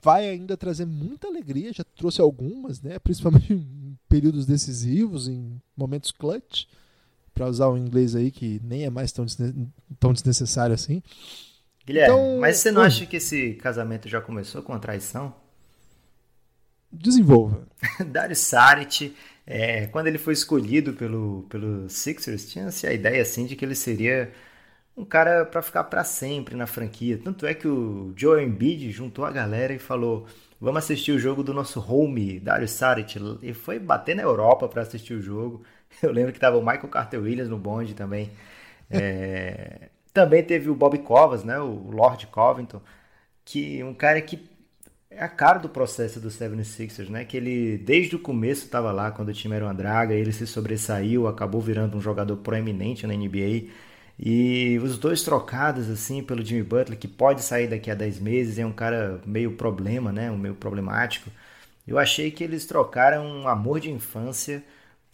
[0.02, 3.00] vai ainda trazer muita alegria, já trouxe algumas, né?
[3.00, 6.66] Principalmente em períodos decisivos, em momentos clutch,
[7.38, 9.26] para usar o inglês aí que nem é mais tão,
[10.00, 11.02] tão desnecessário assim.
[11.86, 15.34] Guilherme, então, mas você não acha que esse casamento já começou com a traição?
[16.92, 17.68] Desenvolva.
[18.06, 19.14] Dario Saric
[19.50, 23.76] é, quando ele foi escolhido pelo, pelo Sixers, tinha-se a ideia assim de que ele
[23.76, 24.30] seria
[24.96, 27.18] um cara para ficar para sempre na franquia.
[27.24, 30.28] Tanto é que o Joe Embiid juntou a galera e falou:
[30.60, 34.82] "Vamos assistir o jogo do nosso home, Dario Saric", e foi bater na Europa para
[34.82, 35.64] assistir o jogo.
[36.02, 38.32] Eu lembro que tava o Michael Carter Williams no bonde também.
[38.90, 39.90] É...
[40.14, 42.82] também teve o Bob Covas, né, o Lord Covington,
[43.44, 44.48] que um cara que
[45.10, 47.26] é a cara do processo do 76ers, né?
[47.26, 50.46] Que ele, desde o começo, estava lá, quando o time era uma draga, ele se
[50.46, 53.70] sobressaiu, acabou virando um jogador proeminente na NBA.
[54.20, 58.60] E os dois trocados, assim, pelo Jimmy Butler, que pode sair daqui a 10 meses,
[58.60, 60.30] é um cara meio problema, né?
[60.32, 61.30] Um meio problemático.
[61.88, 64.64] Eu achei que eles trocaram um amor de infância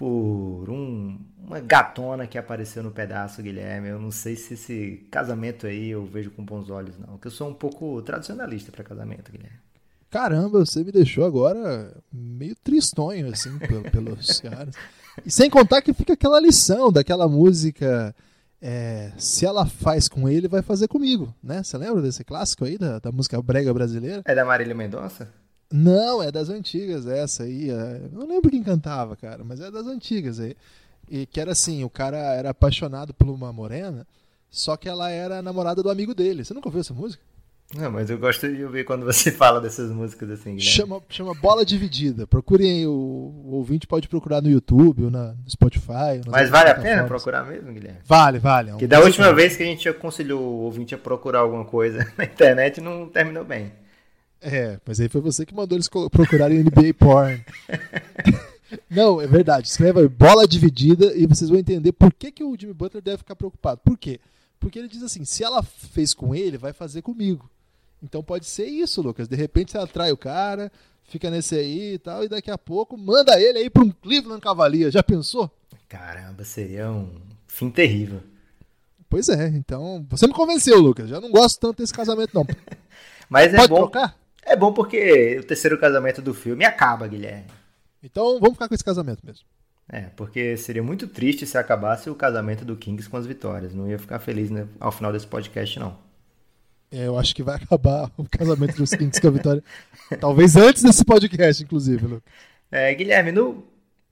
[0.04, 3.88] por um, uma gatona que apareceu no pedaço, Guilherme.
[3.88, 7.13] Eu não sei se esse casamento aí eu vejo com bons olhos, não.
[7.13, 9.60] Porque eu sou um pouco tradicionalista para casamento, Guilherme.
[10.10, 13.58] caramba, você me deixou agora meio tristonho, assim,
[13.92, 14.76] pelos caras.
[15.26, 18.13] E sem contar que fica aquela lição daquela música.
[18.62, 21.63] É, se ela faz com ele, vai fazer comigo, né?
[21.63, 24.22] Você lembra desse clássico aí, da, da música brega brasileira?
[24.26, 25.30] É da Marília Mendonça?
[25.71, 27.69] Não, é das antigas, essa aí.
[27.69, 28.02] É...
[28.12, 30.56] Não lembro quem cantava, cara, mas é das antigas aí.
[31.10, 34.08] E que era assim, o cara era apaixonado por uma morena,
[34.49, 36.45] só que ela era namorada do amigo dele.
[36.45, 37.21] Você nunca ouviu essa música?
[37.76, 40.60] Não, mas eu gosto de ouvir quando você fala dessas músicas assim.
[40.60, 42.28] Chama, chama Bola Dividida.
[42.28, 46.21] Procurem, o, o, ouvinte pode procurar no YouTube ou na, no Spotify.
[46.28, 47.99] Mas vale a pena procurar mesmo, Guilherme?
[48.06, 48.69] Vale, vale.
[48.69, 49.36] É um que da última bom.
[49.36, 53.43] vez que a gente aconselhou o ouvinte a procurar alguma coisa na internet não terminou
[53.43, 53.71] bem.
[54.43, 57.43] É, mas aí foi você que mandou eles procurarem NBA Porn.
[58.91, 59.69] não, é verdade.
[59.69, 63.38] Escreva Bola Dividida e vocês vão entender por que, que o Jimmy Butler deve ficar
[63.38, 63.79] preocupado.
[63.86, 64.19] Por quê?
[64.60, 67.49] Porque ele diz assim: se ela fez com ele, vai fazer comigo.
[68.01, 69.29] Então pode ser isso, Lucas.
[69.29, 70.69] De repente você atrai o cara,
[71.06, 74.41] fica nesse aí e tal, e daqui a pouco manda ele aí para um Cleveland
[74.41, 74.93] Cavaliers.
[74.93, 75.49] Já pensou?
[75.88, 77.10] Caramba, seria um
[77.47, 78.21] fim terrível.
[79.10, 81.08] Pois é, então você me convenceu, Lucas.
[81.08, 82.45] Já não gosto tanto desse casamento, não.
[83.29, 83.77] Mas é Pode bom.
[83.77, 84.22] Trocar?
[84.45, 87.45] É bom porque o terceiro casamento do filme acaba, Guilherme.
[88.01, 89.45] Então vamos ficar com esse casamento mesmo.
[89.89, 93.73] É, porque seria muito triste se acabasse o casamento do Kings com as vitórias.
[93.73, 95.97] Não ia ficar feliz né, ao final desse podcast, não.
[96.91, 99.63] É, eu acho que vai acabar o casamento dos Kings com a vitória.
[100.19, 102.34] Talvez antes desse podcast, inclusive, Lucas.
[102.71, 103.65] É, Guilherme, no...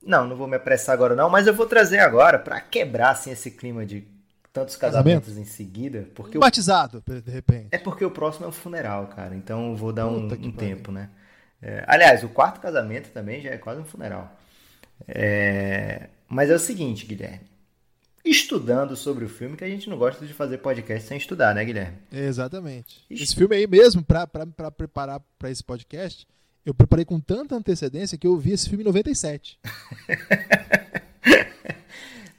[0.03, 3.31] não, não vou me apressar agora, não, mas eu vou trazer agora para quebrar assim,
[3.31, 4.05] esse clima de
[4.53, 5.49] tantos casamentos Casamento?
[5.49, 6.07] em seguida.
[6.13, 7.67] Porque um batizado, de repente.
[7.71, 9.35] É porque o próximo é um funeral, cara.
[9.35, 11.09] Então eu vou dar um, um tempo, né?
[11.61, 14.37] É, aliás, o quarto casamento também já é quase um funeral.
[15.07, 17.49] É, mas é o seguinte, Guilherme.
[18.23, 21.65] Estudando sobre o filme, que a gente não gosta de fazer podcast sem estudar, né,
[21.65, 21.97] Guilherme?
[22.11, 23.03] Exatamente.
[23.09, 24.27] Esse filme aí mesmo, para
[24.71, 26.27] preparar para esse podcast,
[26.63, 29.59] eu preparei com tanta antecedência que eu vi esse filme em 97.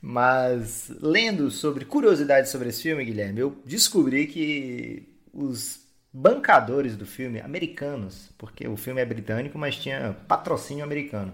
[0.05, 5.81] Mas lendo sobre curiosidades sobre esse filme, Guilherme, eu descobri que os
[6.13, 11.33] bancadores do filme, americanos, porque o filme é britânico, mas tinha patrocínio americano.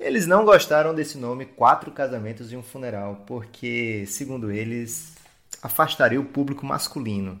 [0.00, 5.14] Eles não gostaram desse nome Quatro Casamentos e um Funeral, porque, segundo eles,
[5.62, 7.38] afastaria o público masculino.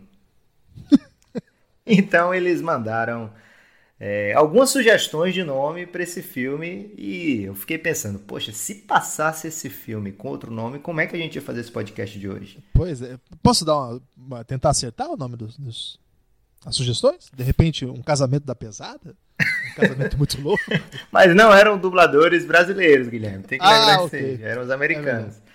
[1.86, 3.32] então eles mandaram
[3.98, 9.48] é, algumas sugestões de nome para esse filme e eu fiquei pensando, poxa, se passasse
[9.48, 12.28] esse filme com outro nome, como é que a gente ia fazer esse podcast de
[12.28, 12.58] hoje?
[12.74, 15.98] Pois é, posso dar uma, uma tentar acertar o nome dos, dos
[16.64, 17.30] as sugestões?
[17.34, 19.14] De repente, um casamento da pesada?
[19.40, 20.64] Um casamento muito louco?
[21.10, 23.44] Mas não eram dubladores brasileiros, Guilherme.
[23.44, 24.40] Tem que ah, lembrar okay.
[24.42, 25.36] eram os americanos.
[25.36, 25.46] É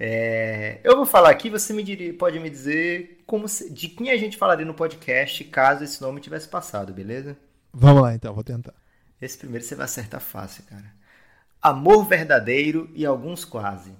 [0.00, 4.12] é, eu vou falar aqui, você me diria, pode me dizer como se, de quem
[4.12, 7.36] a gente falaria no podcast caso esse nome tivesse passado, beleza?
[7.72, 8.74] Vamos lá então, vou tentar.
[9.20, 10.92] Esse primeiro você vai acertar fácil, cara.
[11.60, 13.92] Amor verdadeiro e alguns quase.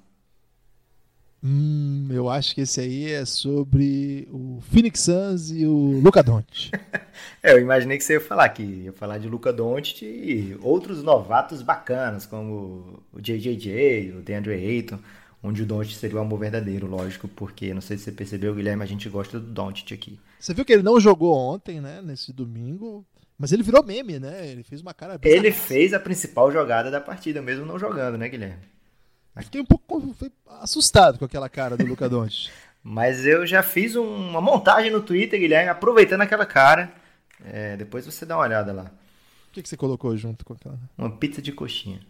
[1.42, 6.72] Hum, eu acho que esse aí é sobre o Phoenix Suns e o Luca Doncic.
[7.42, 11.02] é, eu imaginei que você ia falar aqui, ia falar de Luca Doncic e outros
[11.02, 14.98] novatos bacanas, como o JJJ, o DeAndre Ayton,
[15.40, 18.83] onde o Doncic seria o amor verdadeiro, lógico, porque não sei se você percebeu, Guilherme,
[18.83, 20.18] a gente gosta do Doncic aqui.
[20.40, 23.07] Você viu que ele não jogou ontem, né, nesse domingo,
[23.38, 24.48] mas ele virou meme, né?
[24.48, 25.18] Ele fez uma cara.
[25.22, 28.64] Ele fez a principal jogada da partida, mesmo não jogando, né, Guilherme?
[29.42, 30.16] Fiquei um pouco
[30.61, 32.51] assustado com aquela cara do Luca Doncic.
[32.83, 36.92] Mas eu já fiz um, uma montagem no Twitter, Guilherme, aproveitando aquela cara.
[37.44, 38.90] É, depois você dá uma olhada lá.
[39.48, 40.79] O que, que você colocou junto com aquela?
[40.96, 42.01] Uma pizza de coxinha.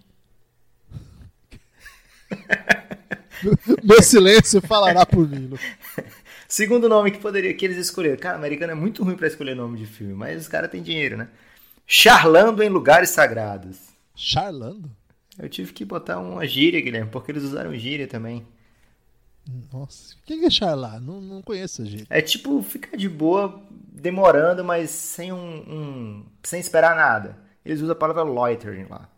[3.85, 5.51] Meu silêncio falará por mim.
[6.49, 8.17] Segundo nome que poderia que eles escolheram.
[8.17, 11.15] Cara, americano é muito ruim para escolher nome de filme, mas os caras têm dinheiro,
[11.15, 11.29] né?
[11.87, 13.79] Charlando em lugares sagrados.
[14.15, 14.91] Charlando?
[15.39, 18.47] Eu tive que botar uma gíria, Guilherme, porque eles usaram gíria também.
[19.73, 21.01] Nossa, o que é charlar?
[21.01, 22.07] Não, não conheço a gíria.
[22.09, 27.39] É tipo ficar de boa, demorando, mas sem um, um sem esperar nada.
[27.65, 29.09] Eles usam a palavra loitering lá.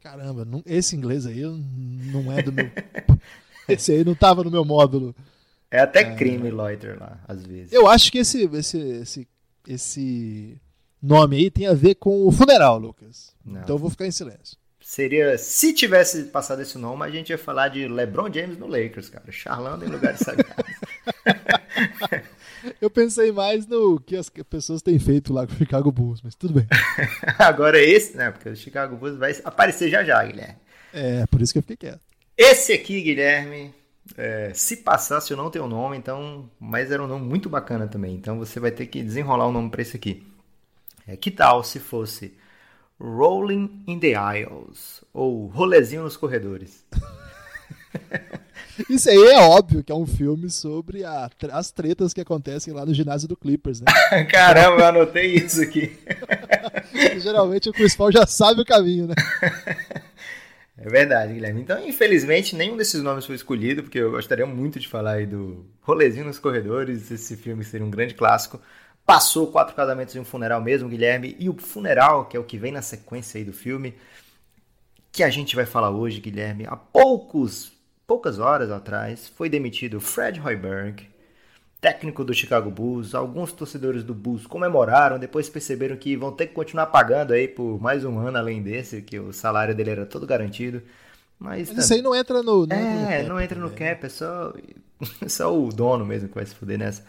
[0.00, 2.70] Caramba, esse inglês aí não é do meu.
[3.68, 5.14] esse aí não tava no meu módulo.
[5.70, 6.14] É até é...
[6.14, 7.72] crime loiter lá, às vezes.
[7.72, 9.28] Eu acho que esse, esse, esse,
[9.66, 10.60] esse
[11.02, 13.34] nome aí tem a ver com o funeral, Lucas.
[13.44, 13.60] Não.
[13.60, 14.56] Então eu vou ficar em silêncio.
[14.80, 19.08] Seria, se tivesse passado esse nome, a gente ia falar de LeBron James no Lakers,
[19.08, 19.24] cara.
[19.32, 20.54] Charlando em lugares sagrados.
[22.80, 26.34] Eu pensei mais no que as pessoas têm feito lá com o Chicago Bulls, mas
[26.34, 26.66] tudo bem.
[27.38, 28.30] Agora esse, né?
[28.30, 30.56] Porque o Chicago Bulls vai aparecer já já, Guilherme.
[30.92, 32.00] É, por isso que eu fiquei quieto.
[32.36, 33.74] Esse aqui, Guilherme,
[34.16, 38.14] é, se passasse eu não tenho nome, então, mas era um nome muito bacana também.
[38.14, 40.26] Então você vai ter que desenrolar o um nome para esse aqui.
[41.06, 42.36] É, que tal se fosse
[43.00, 46.84] Rolling in the Aisles ou Rolezinho nos Corredores?
[48.90, 52.84] Isso aí é óbvio que é um filme sobre a, as tretas que acontecem lá
[52.84, 53.86] no ginásio do Clippers, né?
[54.30, 55.98] Caramba, eu anotei isso aqui.
[57.18, 59.14] Geralmente o Chris Paul já sabe o caminho, né?
[60.78, 61.62] É verdade, Guilherme.
[61.62, 65.64] Então, infelizmente, nenhum desses nomes foi escolhido, porque eu gostaria muito de falar aí do
[65.80, 67.10] Rolezinho nos Corredores.
[67.10, 68.60] Esse filme seria um grande clássico.
[69.04, 71.34] Passou quatro casamentos e um funeral mesmo, Guilherme.
[71.38, 73.94] E o funeral, que é o que vem na sequência aí do filme,
[75.10, 77.72] que a gente vai falar hoje, Guilherme, há poucos
[78.06, 81.08] poucas horas atrás, foi demitido Fred Hoiberg,
[81.80, 83.14] técnico do Chicago Bulls.
[83.14, 87.80] Alguns torcedores do Bulls comemoraram, depois perceberam que vão ter que continuar pagando aí por
[87.80, 90.82] mais um ano além desse, que o salário dele era todo garantido.
[91.38, 92.66] Mas, Mas isso aí não entra no.
[92.66, 94.54] Não é, entra no cap, não entra no cap, é só,
[95.28, 97.04] só o dono mesmo que vai se fuder nessa.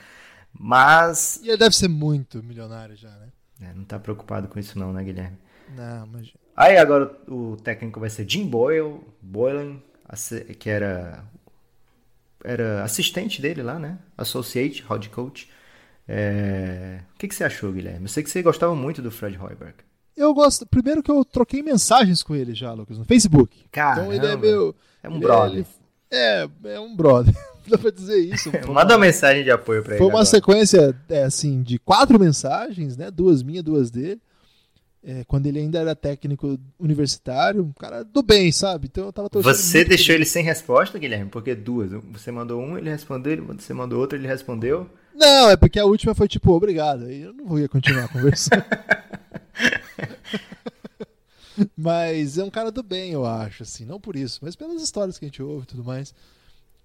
[0.54, 1.40] Mas.
[1.44, 3.28] E ele deve ser muito milionário já, né?
[3.62, 5.38] É, não tá preocupado com isso, não, né, Guilherme?
[5.76, 6.32] Não, mas.
[6.56, 9.78] Aí agora o técnico vai ser Jim Boyle, Boylan,
[10.60, 11.24] que era
[12.44, 13.98] era assistente dele lá, né?
[14.18, 15.50] Associate, Head Coach.
[16.08, 17.02] É...
[17.16, 18.06] O que, que você achou, Guilherme?
[18.06, 19.76] Eu sei que você gostava muito do Fred Hoiberg.
[20.16, 20.66] Eu gosto.
[20.66, 23.66] Primeiro que eu troquei mensagens com ele já, Lucas, no Facebook.
[23.72, 24.76] Caramba, então ele é meu.
[25.04, 25.66] É um brother.
[26.12, 27.34] é, é um brother.
[27.68, 28.50] Dá pra dizer isso.
[28.72, 29.98] Manda uma mensagem de apoio pra ele.
[30.00, 30.26] Foi uma agora.
[30.26, 33.12] sequência, é, assim, de quatro mensagens, né?
[33.12, 34.22] Duas minhas, duas dele
[35.04, 38.88] é, quando ele ainda era técnico universitário, um cara do bem, sabe?
[38.88, 41.30] Então eu tava Você deixou ele sem resposta, Guilherme?
[41.30, 41.92] Porque duas.
[42.12, 44.90] Você mandou um, ele respondeu, você mandou outro, ele respondeu.
[45.14, 47.06] Não, é porque a última foi tipo, obrigado.
[47.06, 48.66] Aí eu não ia continuar conversando.
[51.76, 55.18] mas é um cara do bem, eu acho, assim, não por isso, mas pelas histórias
[55.18, 56.14] que a gente ouve e tudo mais.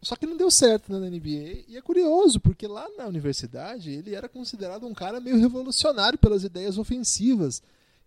[0.00, 1.64] Só que não deu certo né, na NBA.
[1.68, 6.42] E é curioso, porque lá na universidade ele era considerado um cara meio revolucionário pelas
[6.42, 7.62] ideias ofensivas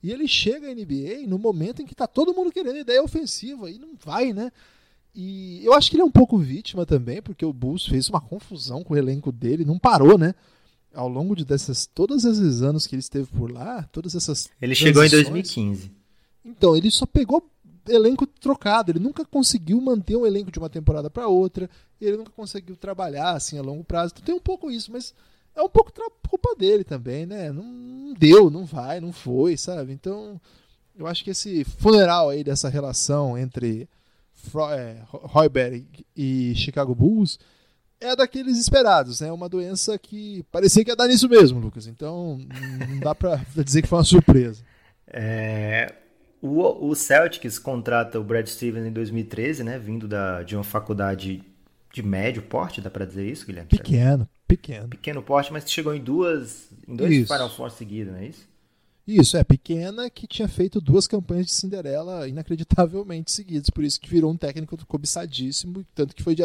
[0.06, 3.72] e ele chega à NBA no momento em que tá todo mundo querendo ideia ofensiva
[3.72, 4.52] e não vai, né?
[5.16, 8.22] E eu acho que ele é um pouco vítima também, porque o Bulls fez uma
[8.22, 10.36] confusão com o elenco dele, não parou, né?
[10.94, 14.76] Ao longo de dessas todos esses anos que ele esteve por lá, todas essas Ele
[14.76, 15.92] chegou em 2015.
[16.46, 17.44] Então, ele só pegou
[17.88, 21.68] elenco trocado, ele nunca conseguiu manter um elenco de uma temporada para outra,
[22.00, 24.14] ele nunca conseguiu trabalhar assim a longo prazo.
[24.14, 25.16] Então, tem um pouco isso, mas
[25.56, 25.92] é um pouco
[26.28, 27.52] culpa dele também, né?
[27.52, 29.94] Não, não, deu, não vai, não foi, sabe?
[29.94, 30.40] Então,
[30.98, 33.88] eu acho que esse funeral aí dessa relação entre
[34.74, 37.40] é, Royberg e Chicago Bulls
[38.00, 39.32] é daqueles esperados, né?
[39.32, 41.88] Uma doença que parecia que ia dar nisso mesmo, Lucas.
[41.88, 42.38] Então,
[42.90, 44.62] não dá pra dizer que foi uma surpresa.
[45.08, 45.94] É,
[46.42, 49.80] o, o Celtics contrata o Brad Stevens em 2013, né?
[49.80, 51.42] Vindo da, de uma faculdade
[51.94, 53.70] de médio porte, dá pra dizer isso, Guilherme?
[53.70, 54.88] Pequeno, pequeno.
[54.88, 57.34] Pequeno porte, mas chegou em duas, em dois isso.
[57.34, 58.48] Final Four seguidos, não é isso?
[59.08, 64.10] Isso, é pequena que tinha feito duas campanhas de Cinderela inacreditavelmente seguidas, por isso que
[64.10, 66.36] virou um técnico cobiçadíssimo, tanto que foi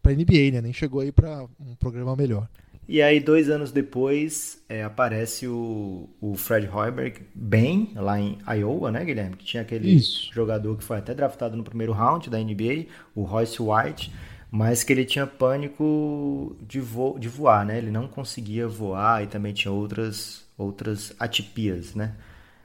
[0.00, 0.60] para NBA, né?
[0.60, 2.48] Nem chegou aí para um programa melhor.
[2.86, 8.92] E aí, dois anos depois, é, aparece o, o Fred Hoiberg bem lá em Iowa,
[8.92, 9.36] né, Guilherme?
[9.36, 10.30] Que tinha aquele Isso.
[10.32, 14.12] jogador que foi até draftado no primeiro round da NBA, o Royce White
[14.54, 17.76] mas que ele tinha pânico de, vo de voar, né?
[17.76, 22.14] Ele não conseguia voar e também tinha outras, outras atipias, né?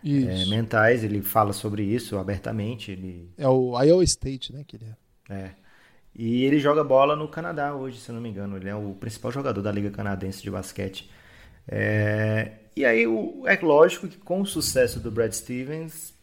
[0.05, 2.91] É, mentais, ele fala sobre isso abertamente.
[2.91, 3.31] Ele...
[3.35, 4.63] É o Iowa State, né?
[4.67, 4.85] Que ele
[5.31, 5.33] é.
[5.33, 5.51] é.
[6.15, 8.57] E ele joga bola no Canadá hoje, se não me engano.
[8.57, 11.09] Ele é o principal jogador da Liga Canadense de basquete.
[11.67, 12.51] É...
[12.75, 13.03] E aí,
[13.47, 16.13] é lógico que com o sucesso do Brad Stevens,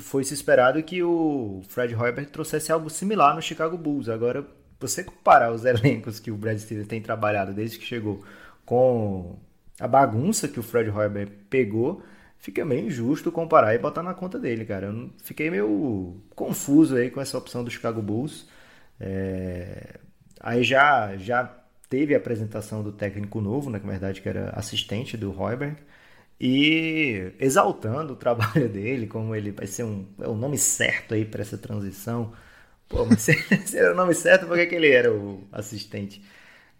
[0.00, 4.10] foi se esperado que o Fred Hoiberg trouxesse algo similar no Chicago Bulls.
[4.10, 4.46] Agora,
[4.80, 8.24] você comparar os elencos que o Brad Stevens tem trabalhado desde que chegou
[8.64, 9.38] com
[9.78, 12.02] a bagunça que o Fred Hoiberg pegou,
[12.38, 14.86] fica meio injusto comparar e botar na conta dele, cara.
[14.86, 18.46] Eu fiquei meio confuso aí com essa opção do Chicago Bulls.
[19.00, 19.98] É...
[20.40, 21.44] Aí já, já
[21.88, 25.76] teve a apresentação do técnico novo, né, que na verdade que era assistente do Hoiberg,
[26.40, 31.24] e exaltando o trabalho dele, como ele vai ser um, é o nome certo aí
[31.24, 32.32] para essa transição
[32.88, 33.22] Pô, mas
[33.66, 36.22] se, era o nome certo, por que, que ele era o assistente?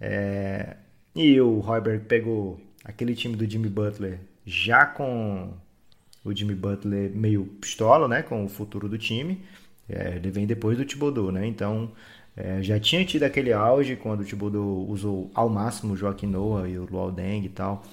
[0.01, 0.77] É...
[1.15, 5.55] E o Royberg pegou aquele time do Jimmy Butler já com
[6.25, 8.23] o Jimmy Butler meio pistola, né?
[8.23, 9.45] Com o futuro do time.
[9.89, 11.47] É, ele vem depois do Thibodeau, né?
[11.47, 11.93] Então,
[12.37, 16.69] é, já tinha tido aquele auge quando o Thibodeau usou ao máximo o Joaquim Noah
[16.69, 17.85] e o Luol Deng e tal.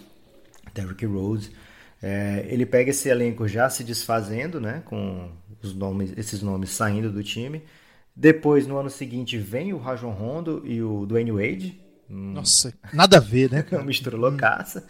[0.74, 1.51] Derrick Rose.
[2.01, 4.82] É, ele pega esse elenco já se desfazendo, né?
[4.86, 5.30] Com
[5.62, 7.62] os nomes, esses nomes saindo do time.
[8.22, 11.82] Depois, no ano seguinte, vem o Rajon Rondo e o Dwayne Wade.
[12.07, 13.65] Nossa, nada a ver, né?
[13.74, 14.86] Uma mistura loucaça.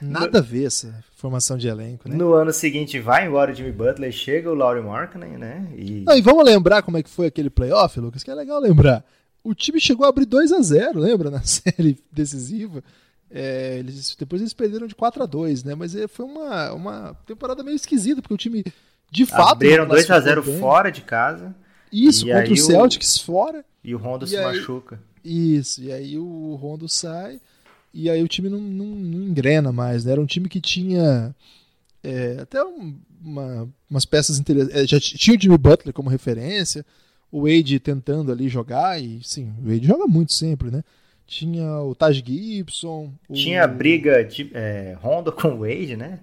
[0.00, 2.14] Nada a ver essa formação de elenco, né?
[2.14, 5.66] No ano seguinte vai embora o Jimmy Butler, chega o Laurie Markkinen, né?
[5.74, 6.04] E...
[6.06, 9.04] Não, e vamos lembrar como é que foi aquele playoff, Lucas, que é legal lembrar.
[9.42, 11.28] O time chegou a abrir 2 a 0 lembra?
[11.28, 12.84] Na série decisiva.
[13.28, 15.74] É, eles, depois eles perderam de 4 a 2 né?
[15.74, 18.62] Mas é, foi uma, uma temporada meio esquisita, porque o time
[19.10, 19.54] de fato.
[19.54, 21.52] Abriram 2 a 0 fora de casa.
[21.92, 23.24] Isso, contra o Celtics o...
[23.24, 23.64] fora.
[23.82, 24.44] E o Rondo e se aí...
[24.44, 25.00] machuca.
[25.24, 27.40] Isso, e aí o Rondo sai
[27.96, 30.04] e aí o time não, não, não engrena mais.
[30.04, 30.12] Né?
[30.12, 31.34] Era um time que tinha
[32.04, 34.76] é, até uma, umas peças interessantes.
[34.76, 36.84] É, já tinha o Jimmy Butler como referência,
[37.32, 40.84] o Wade tentando ali jogar, e sim, o Wade joga muito sempre, né?
[41.26, 43.12] Tinha o Taj Gibson.
[43.32, 46.20] Tinha a briga de é, Honda com o Wade, né?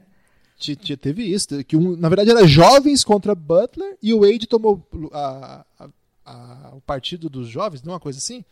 [0.99, 5.65] Teve isso, que um, na verdade era jovens contra Butler e o Wade tomou a,
[5.79, 5.89] a,
[6.25, 8.43] a, o partido dos jovens, não uma coisa assim?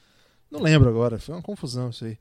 [0.50, 2.18] Não lembro agora, foi uma confusão isso aí.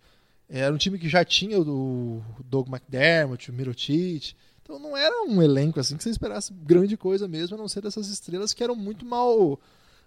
[0.49, 4.35] Era um time que já tinha o Doug McDermott, o Mirotic.
[4.63, 7.81] Então não era um elenco assim que você esperasse grande coisa mesmo, a não ser
[7.81, 9.59] dessas estrelas que eram muito mal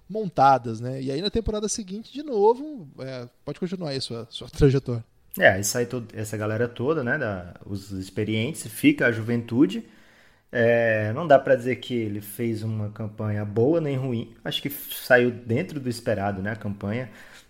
[0.09, 1.01] montadas, né?
[1.01, 5.03] E aí na temporada seguinte, de novo, é, pode continuar aí sua, sua trajetória.
[5.39, 7.17] É, aí todo, essa galera toda, né?
[7.17, 9.83] Da, os experientes, fica a juventude.
[10.51, 14.35] É, não dá para dizer que ele fez uma campanha boa nem ruim.
[14.45, 16.51] Acho que saiu dentro do esperado, né?
[16.53, 17.09] A campanha.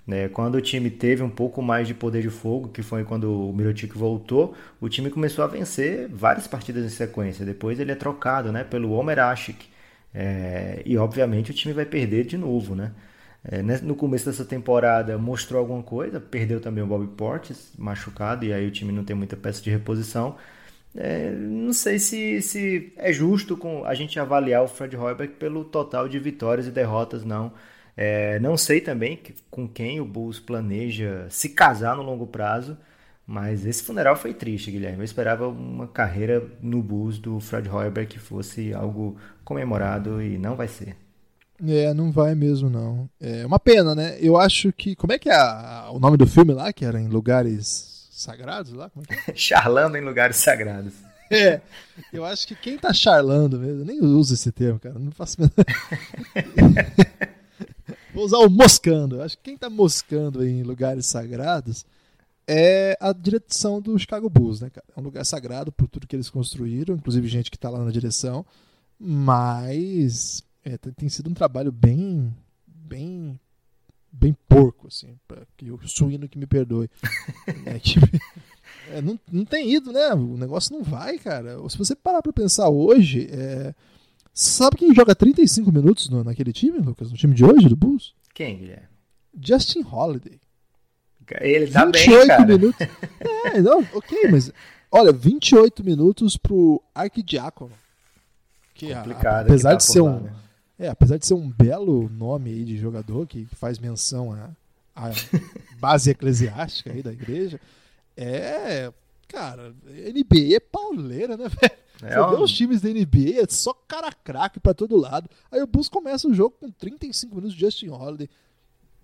[0.09, 3.49] É, quando o time teve um pouco mais de poder de fogo, que foi quando
[3.49, 7.45] o Mirotic voltou, o time começou a vencer várias partidas em sequência.
[7.45, 8.63] Depois ele é trocado, né?
[8.63, 9.67] Pelo Omer Ashik.
[10.13, 12.93] É, e obviamente o time vai perder de novo, né?
[13.45, 18.53] É, no começo dessa temporada mostrou alguma coisa, perdeu também o Bobby Portes, machucado, e
[18.53, 20.37] aí o time não tem muita peça de reposição.
[20.95, 25.65] É, não sei se, se é justo com a gente avaliar o Fred Hoiberg pelo
[25.65, 27.53] total de vitórias e derrotas, não.
[27.97, 32.77] É, não sei também que, com quem o Bulls planeja se casar no longo prazo,
[33.25, 34.99] mas esse funeral foi triste, Guilherme.
[34.99, 40.55] Eu esperava uma carreira no Bulls do Fred Hoiberg que fosse algo comemorado e não
[40.55, 41.02] vai ser.
[41.65, 43.09] É, não vai mesmo, não.
[43.21, 44.17] É uma pena, né?
[44.19, 44.95] Eu acho que.
[44.95, 48.73] Como é que é a, o nome do filme lá, que era em lugares sagrados
[48.73, 48.91] lá?
[49.27, 49.35] É é?
[49.35, 50.93] Charlando em lugares sagrados.
[51.31, 51.61] É,
[52.11, 55.37] eu acho que quem tá charlando mesmo, nem uso esse termo, cara, não faço
[58.13, 59.15] Vou usar o moscando.
[59.15, 61.87] Eu acho que quem tá moscando em lugares sagrados
[62.47, 64.85] é a direção do Chicago Bulls, né, cara?
[64.95, 67.89] É um lugar sagrado por tudo que eles construíram, inclusive gente que tá lá na
[67.89, 68.45] direção,
[68.99, 72.33] mas é, tem sido um trabalho bem,
[72.65, 73.39] bem,
[74.11, 76.89] bem porco, assim, para que o suíno que me perdoe.
[77.65, 77.99] é, que,
[78.89, 80.13] é, não, não tem ido, né?
[80.13, 81.57] O negócio não vai, cara.
[81.69, 83.73] Se você parar para pensar hoje, é,
[84.33, 87.11] sabe quem joga 35 minutos no, naquele time, Lucas?
[87.11, 88.13] No time de hoje do Bulls?
[88.33, 88.87] Quem, Guilherme?
[89.39, 90.39] Justin Holiday.
[91.41, 92.45] Ele tá 28 bem, cara.
[92.45, 92.87] minutos.
[93.45, 94.51] É, não, ok, mas
[94.89, 97.73] olha, 28 minutos pro Arquidiácono.
[98.73, 99.45] Que Complicado.
[99.45, 100.33] apesar tá de ser lá, um né?
[100.83, 104.49] É, apesar de ser um belo nome aí de jogador que faz menção à,
[104.93, 105.11] à
[105.79, 107.57] base eclesiástica aí da igreja,
[108.17, 108.91] é.
[109.29, 111.73] Cara, NBA é pauleira, né, velho?
[112.03, 115.29] É Você vê os times da NBA, é só cara craque pra todo lado.
[115.49, 118.29] Aí o Bulls começa o jogo com 35 minutos de Justin Holiday,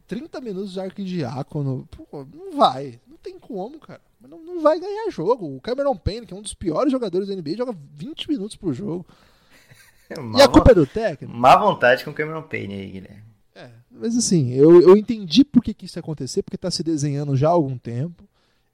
[0.05, 1.87] 30 minutos de arquidiácono.
[1.89, 2.99] Pô, não vai.
[3.07, 4.01] Não tem como, cara.
[4.19, 5.55] Não, não vai ganhar jogo.
[5.55, 8.73] O Cameron Payne, que é um dos piores jogadores da NBA, joga 20 minutos por
[8.73, 9.05] jogo.
[10.09, 11.33] E a culpa é do técnico?
[11.33, 13.23] Má vontade com o Cameron Payne aí, Guilherme.
[13.55, 16.81] É, mas assim, eu, eu entendi por que, que isso ia acontecer, porque está se
[16.81, 18.23] desenhando já há algum tempo.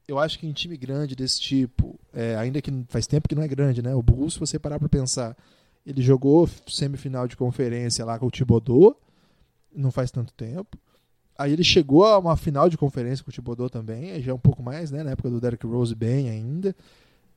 [0.08, 3.42] Eu acho que em time grande desse tipo, é, ainda que faz tempo que não
[3.42, 3.94] é grande, né?
[3.96, 5.36] O Bulls, se você parar para pensar,
[5.86, 8.96] ele jogou semifinal de conferência lá com o Thibodeau,
[9.76, 10.78] não faz tanto tempo.
[11.38, 14.40] Aí ele chegou a uma final de conferência com o Thibodeau também, já é um
[14.40, 15.04] pouco mais, né?
[15.04, 16.76] Na época do Derrick Rose bem ainda.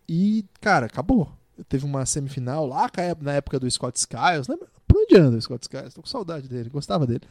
[0.06, 1.32] E, cara, acabou
[1.64, 2.90] teve uma semifinal lá
[3.20, 4.48] na época do Scott Skiles.
[4.48, 4.68] Lembra?
[4.86, 5.94] Por onde anda o Scott Skiles?
[5.94, 7.22] Tô com saudade dele, gostava dele.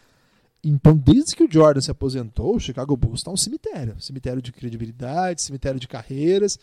[0.64, 4.00] Então, desde que o Jordan se aposentou, o Chicago Bulls está um cemitério.
[4.02, 6.60] Cemitério de credibilidade, cemitério de carreiras.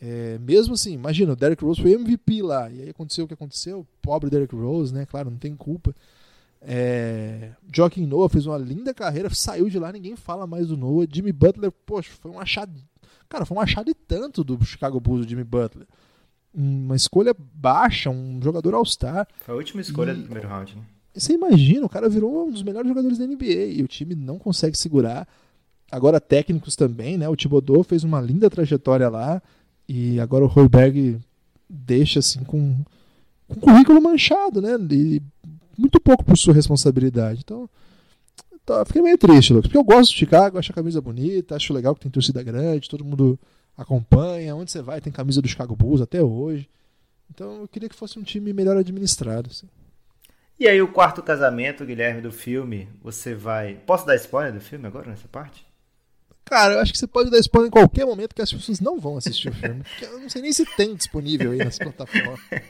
[0.00, 2.70] É, mesmo assim, imagina, o Derrick Rose foi MVP lá.
[2.70, 3.86] E aí aconteceu o que aconteceu.
[4.02, 5.06] Pobre Derrick Rose, né?
[5.06, 5.94] Claro, não tem culpa.
[6.60, 11.06] É, Joaquim Noah fez uma linda carreira, saiu de lá, ninguém fala mais do Noah.
[11.10, 12.72] Jimmy Butler, poxa, foi um achado.
[13.28, 15.86] Cara, foi um achado e tanto do Chicago Bulls, o Jimmy Butler
[16.54, 19.26] uma escolha baixa, um jogador All-Star.
[19.40, 20.82] Foi a última escolha e, do primeiro round, né?
[21.14, 24.38] Você imagina, o cara virou um dos melhores jogadores da NBA e o time não
[24.38, 25.26] consegue segurar.
[25.90, 27.28] Agora técnicos também, né?
[27.28, 29.42] O Thibodeau fez uma linda trajetória lá
[29.88, 31.18] e agora o Holberg
[31.68, 32.76] deixa assim com,
[33.48, 34.76] com um currículo manchado, né?
[34.90, 35.20] E
[35.76, 37.40] muito pouco por sua responsabilidade.
[37.44, 37.68] Então,
[38.64, 41.72] tá, fiquei meio triste, Lucas, porque eu gosto de Chicago, acho a camisa bonita, acho
[41.72, 43.38] legal que tem torcida grande, todo mundo
[43.82, 46.68] acompanha, onde você vai tem camisa do Chicago Bulls até hoje.
[47.30, 49.48] Então eu queria que fosse um time melhor administrado.
[49.50, 49.66] Assim.
[50.58, 53.76] E aí, o quarto casamento, Guilherme, do filme, você vai.
[53.86, 55.64] Posso dar spoiler do filme agora, nessa parte?
[56.44, 58.98] Cara, eu acho que você pode dar spoiler em qualquer momento que as pessoas não
[58.98, 59.82] vão assistir o filme.
[60.02, 62.40] eu não sei nem se tem disponível aí nas plataformas.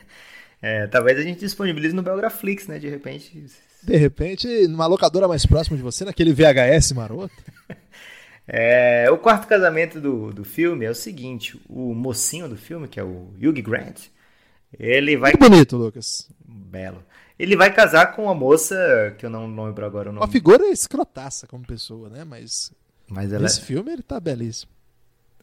[0.62, 2.78] É, talvez a gente disponibilize no Belgraflix, né?
[2.78, 3.46] De repente.
[3.82, 7.32] De repente, numa locadora mais próxima de você, naquele VHS maroto.
[8.52, 12.98] É, o quarto casamento do, do filme é o seguinte: o mocinho do filme, que
[12.98, 14.08] é o Hugh Grant,
[14.76, 15.30] ele vai.
[15.30, 16.28] Muito bonito, Lucas.
[16.44, 17.04] Belo.
[17.38, 20.26] Ele vai casar com uma moça que eu não lembro agora o nome.
[20.26, 22.24] Uma figura escrotaça como pessoa, né?
[22.24, 22.72] Mas,
[23.08, 23.44] Mas ela...
[23.44, 24.72] nesse filme ele tá belíssimo.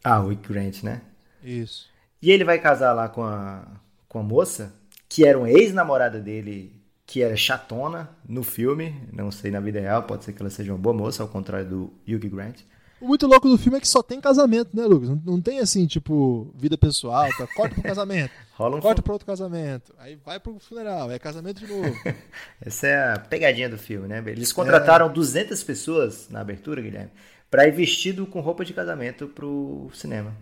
[0.04, 1.00] Ah, o Hugh Grant, né?
[1.42, 1.88] Isso.
[2.20, 3.66] E ele vai casar lá com a,
[4.06, 4.74] com a moça,
[5.08, 8.94] que era uma ex-namorada dele, que era chatona no filme.
[9.10, 11.68] Não sei na vida real, pode ser que ela seja uma boa moça, ao contrário
[11.68, 12.60] do Hugh Grant.
[13.00, 15.08] O muito louco do filme é que só tem casamento, né, Lucas?
[15.08, 17.46] Não, não tem assim, tipo, vida pessoal, tá?
[17.46, 21.60] corta pro casamento, Rola um corta pro outro casamento, aí vai pro funeral, é casamento
[21.64, 21.94] de novo.
[22.60, 24.22] Essa é a pegadinha do filme, né?
[24.26, 25.12] Eles contrataram é.
[25.12, 27.12] 200 pessoas na abertura, Guilherme,
[27.48, 30.34] pra ir vestido com roupa de casamento pro cinema.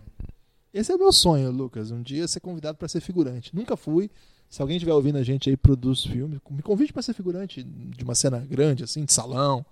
[0.72, 3.54] Esse é o meu sonho, Lucas, um dia ser convidado para ser figurante.
[3.54, 4.10] Nunca fui.
[4.48, 8.04] Se alguém estiver ouvindo a gente aí produz filme, me convide para ser figurante de
[8.04, 9.64] uma cena grande, assim, de salão.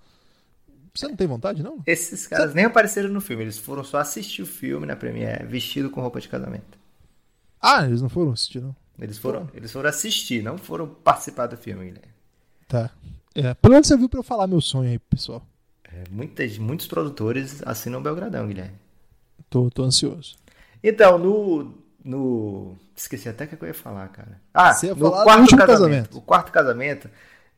[0.94, 1.82] Você não tem vontade, não?
[1.86, 2.56] Esses caras Você...
[2.56, 6.20] nem apareceram no filme, eles foram só assistir o filme na Premiere, vestido com roupa
[6.20, 6.78] de casamento.
[7.60, 8.76] Ah, eles não foram assistir, não?
[8.98, 12.12] Eles foram, eles foram assistir, não foram participar do filme, Guilherme.
[12.68, 12.90] Tá.
[13.34, 15.44] É, pelo menos você viu pra eu falar meu sonho aí, pessoal.
[15.82, 18.78] É, muitas, muitos produtores assinam o Belgradão, Guilherme.
[19.50, 20.36] Tô, tô ansioso.
[20.82, 21.74] Então, no,
[22.04, 22.76] no.
[22.94, 24.40] Esqueci até o que eu ia falar, cara.
[24.52, 26.18] Ah, no quarto casamento, casamento.
[26.18, 27.10] O quarto casamento,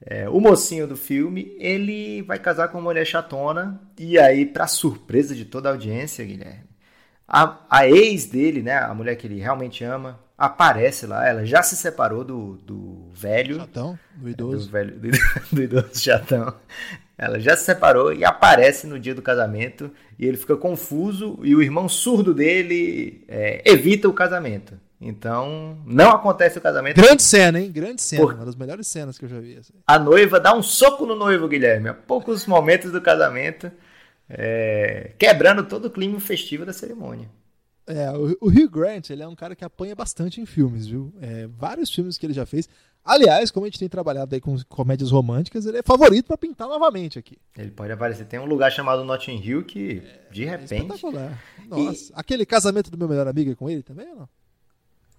[0.05, 3.81] é, o mocinho do filme, ele vai casar com uma mulher chatona.
[3.99, 6.65] E aí, pra surpresa de toda a audiência, Guilherme,
[7.27, 8.79] a, a ex dele, né?
[8.79, 11.27] A mulher que ele realmente ama, aparece lá.
[11.27, 13.57] Ela já se separou do, do velho.
[13.57, 14.67] Chatão, do idoso.
[14.67, 15.11] Do, velho, do,
[15.53, 16.55] do idoso chatão.
[17.19, 19.91] Ela já se separou e aparece no dia do casamento.
[20.19, 21.39] E ele fica confuso.
[21.43, 24.79] E o irmão surdo dele é, evita o casamento.
[25.01, 26.97] Então, não acontece o casamento.
[27.01, 27.71] Grande cena, hein?
[27.71, 28.23] Grande cena.
[28.23, 29.57] Por- Uma das melhores cenas que eu já vi.
[29.59, 29.75] assim.
[29.87, 33.71] A noiva dá um soco no noivo, Guilherme, a poucos momentos do casamento,
[34.29, 37.29] é, quebrando todo o clima festivo da cerimônia.
[37.87, 41.13] É, o, Hugh Grant, ele é um cara que apanha bastante em filmes, viu?
[41.21, 42.69] É, vários filmes que ele já fez.
[43.05, 46.67] Aliás, como a gente tem trabalhado aí com comédias românticas, ele é favorito pra pintar
[46.67, 47.37] novamente aqui.
[47.57, 48.25] Ele pode aparecer.
[48.25, 50.75] Tem um lugar chamado Notting Hill que, de É repente.
[50.75, 51.41] espetacular.
[51.69, 52.13] Nossa.
[52.17, 54.29] Aquele casamento do meu melhor amigo é com ele também ou não?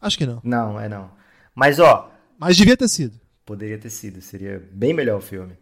[0.01, 0.43] Acho que não.
[0.43, 1.11] Não, é não.
[1.55, 3.19] Mas, ó, Mas devia ter sido.
[3.45, 4.21] poderia ter sido.
[4.21, 5.57] Seria bem melhor o filme.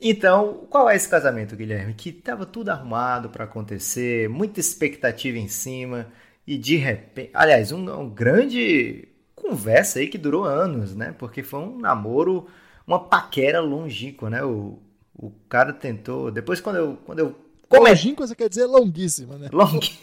[0.00, 1.94] Então, qual é esse casamento, Guilherme?
[1.94, 6.08] Que tava tudo arrumado para acontecer, muita expectativa em cima,
[6.46, 7.30] e de repente.
[7.34, 11.14] Aliás, um, um grande conversa aí que durou anos, né?
[11.18, 12.48] Porque foi um namoro,
[12.86, 14.44] uma paquera longínqua, né?
[14.44, 14.80] O,
[15.14, 16.30] o cara tentou.
[16.32, 17.36] Depois, quando eu, quando eu
[17.78, 18.12] comecei.
[18.12, 19.48] Longínqua, você quer dizer longuíssima, né?
[19.52, 19.78] Long...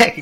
[0.00, 0.14] é,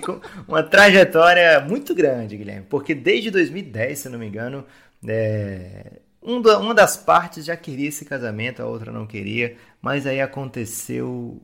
[0.47, 4.65] uma trajetória muito grande, Guilherme, porque desde 2010, se não me engano,
[5.07, 10.07] é, um da- uma das partes já queria esse casamento, a outra não queria, mas
[10.07, 11.41] aí aconteceu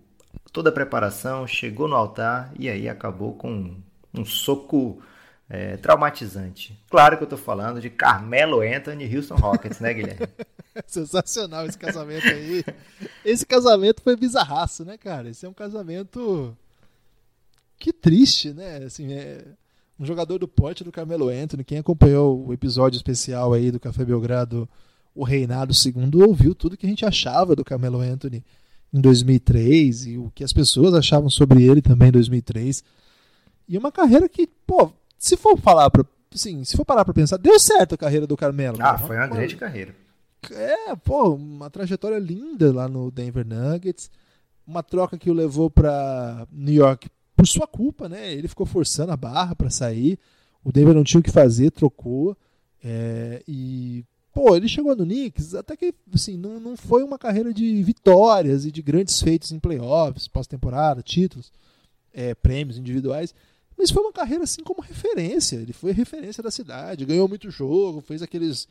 [0.53, 3.76] toda a preparação, chegou no altar e aí acabou com
[4.14, 5.01] um soco
[5.49, 6.78] é, traumatizante.
[6.91, 10.26] Claro que eu tô falando de Carmelo Anthony e Houston Rockets, né, Guilherme?
[10.87, 12.64] Sensacional esse casamento aí.
[13.25, 15.29] Esse casamento foi bizarraço, né, cara?
[15.29, 16.57] Esse é um casamento.
[17.79, 18.85] Que triste, né?
[18.85, 19.45] Assim, é...
[20.01, 24.05] Um jogador do porte do Carmelo Anthony, quem acompanhou o episódio especial aí do Café
[24.05, 24.69] Belgrado,
[25.12, 28.45] o Reinado II, ouviu tudo que a gente achava do Carmelo Anthony
[28.93, 32.85] em 2003 e o que as pessoas achavam sobre ele também em 2003.
[33.69, 37.37] E uma carreira que, pô, se for falar pra, assim, se for parar pra pensar,
[37.37, 38.79] deu certo a carreira do Carmelo.
[38.81, 38.99] Ah, né?
[38.99, 39.95] foi uma grande carreira.
[40.51, 44.11] É, pô, uma trajetória linda lá no Denver Nuggets.
[44.66, 48.32] Uma troca que o levou pra New York por sua culpa, né?
[48.32, 50.18] Ele ficou forçando a barra pra sair.
[50.62, 52.36] O Denver não tinha o que fazer, trocou.
[52.82, 57.53] É, e, pô, ele chegou no Knicks, até que, assim, não, não foi uma carreira
[57.53, 61.53] de vitórias e de grandes feitos em playoffs, pós-temporada, títulos,
[62.12, 63.34] é, prêmios individuais.
[63.76, 65.57] Mas foi uma carreira, assim, como referência.
[65.57, 68.68] Ele foi referência da cidade, ganhou muito jogo, fez aqueles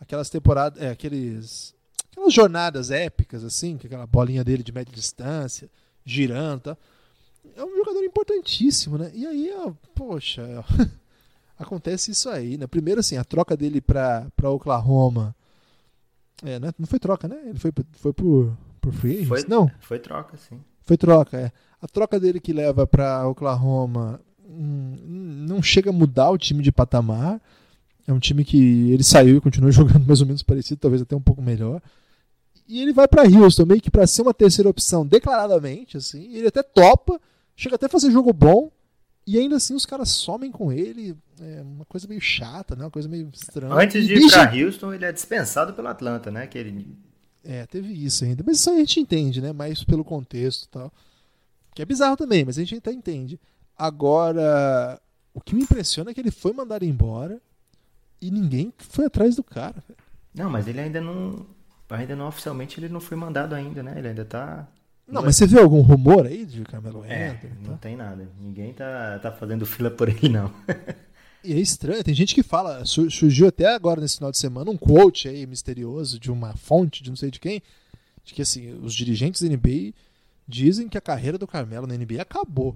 [0.00, 1.74] aquelas temporadas, é, aqueles
[2.10, 5.70] aquelas jornadas épicas assim, com aquela bolinha dele de média distância,
[6.04, 6.76] girando, tá?
[7.56, 9.10] É um jogador importantíssimo, né?
[9.14, 10.86] E aí, ó, poxa, ó,
[11.58, 12.66] acontece isso aí, né?
[12.66, 15.34] Primeiro assim, a troca dele pra, pra Oklahoma
[16.44, 16.72] é, né?
[16.78, 17.36] não foi troca, né?
[17.46, 19.28] Ele foi, foi por, por free agents?
[19.28, 20.60] Foi, Não, foi troca, sim.
[20.82, 21.52] foi troca, é.
[21.80, 27.40] A troca dele que leva pra Oklahoma não chega a mudar o time de patamar.
[28.08, 31.14] É um time que ele saiu e continua jogando mais ou menos parecido, talvez até
[31.14, 31.82] um pouco melhor.
[32.66, 36.34] E ele vai para Houston, meio que para ser uma terceira opção declaradamente, assim.
[36.34, 37.20] Ele até topa,
[37.54, 38.70] chega até a fazer jogo bom,
[39.26, 41.14] e ainda assim os caras somem com ele.
[41.38, 42.84] É uma coisa meio chata, né?
[42.84, 43.74] Uma coisa meio estranha.
[43.74, 46.46] Antes de ir para Houston, ele é dispensado pelo Atlanta, né?
[46.46, 46.96] Que ele...
[47.44, 48.42] É, teve isso ainda.
[48.44, 49.52] Mas isso a gente entende, né?
[49.52, 50.90] Mais pelo contexto e tal.
[51.74, 53.38] Que é bizarro também, mas a gente até entende.
[53.76, 54.98] Agora,
[55.34, 57.40] o que me impressiona é que ele foi mandado embora
[58.20, 59.82] e ninguém foi atrás do cara.
[60.34, 61.46] Não, mas ele ainda não.
[61.90, 63.94] Ainda não oficialmente ele não foi mandado ainda, né?
[63.96, 64.68] Ele ainda tá.
[65.06, 67.40] Não, mas você viu algum rumor aí de Carmelo é?
[67.62, 67.78] Não tá?
[67.78, 68.28] tem nada.
[68.38, 70.52] Ninguém tá, tá fazendo fila por ele, não.
[71.42, 74.76] e é estranho, tem gente que fala, surgiu até agora nesse final de semana um
[74.76, 77.62] quote aí misterioso de uma fonte de não sei de quem,
[78.22, 79.94] de que assim, os dirigentes da NBA
[80.46, 82.72] dizem que a carreira do Carmelo na NBA acabou.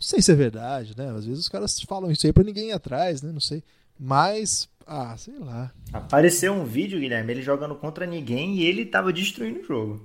[0.00, 1.10] Não sei se é verdade, né?
[1.10, 3.30] Às vezes os caras falam isso aí pra ninguém ir atrás, né?
[3.30, 3.62] Não sei.
[4.00, 5.70] Mas, ah, sei lá.
[5.92, 10.00] Apareceu um vídeo, Guilherme, ele jogando contra ninguém e ele tava destruindo o jogo.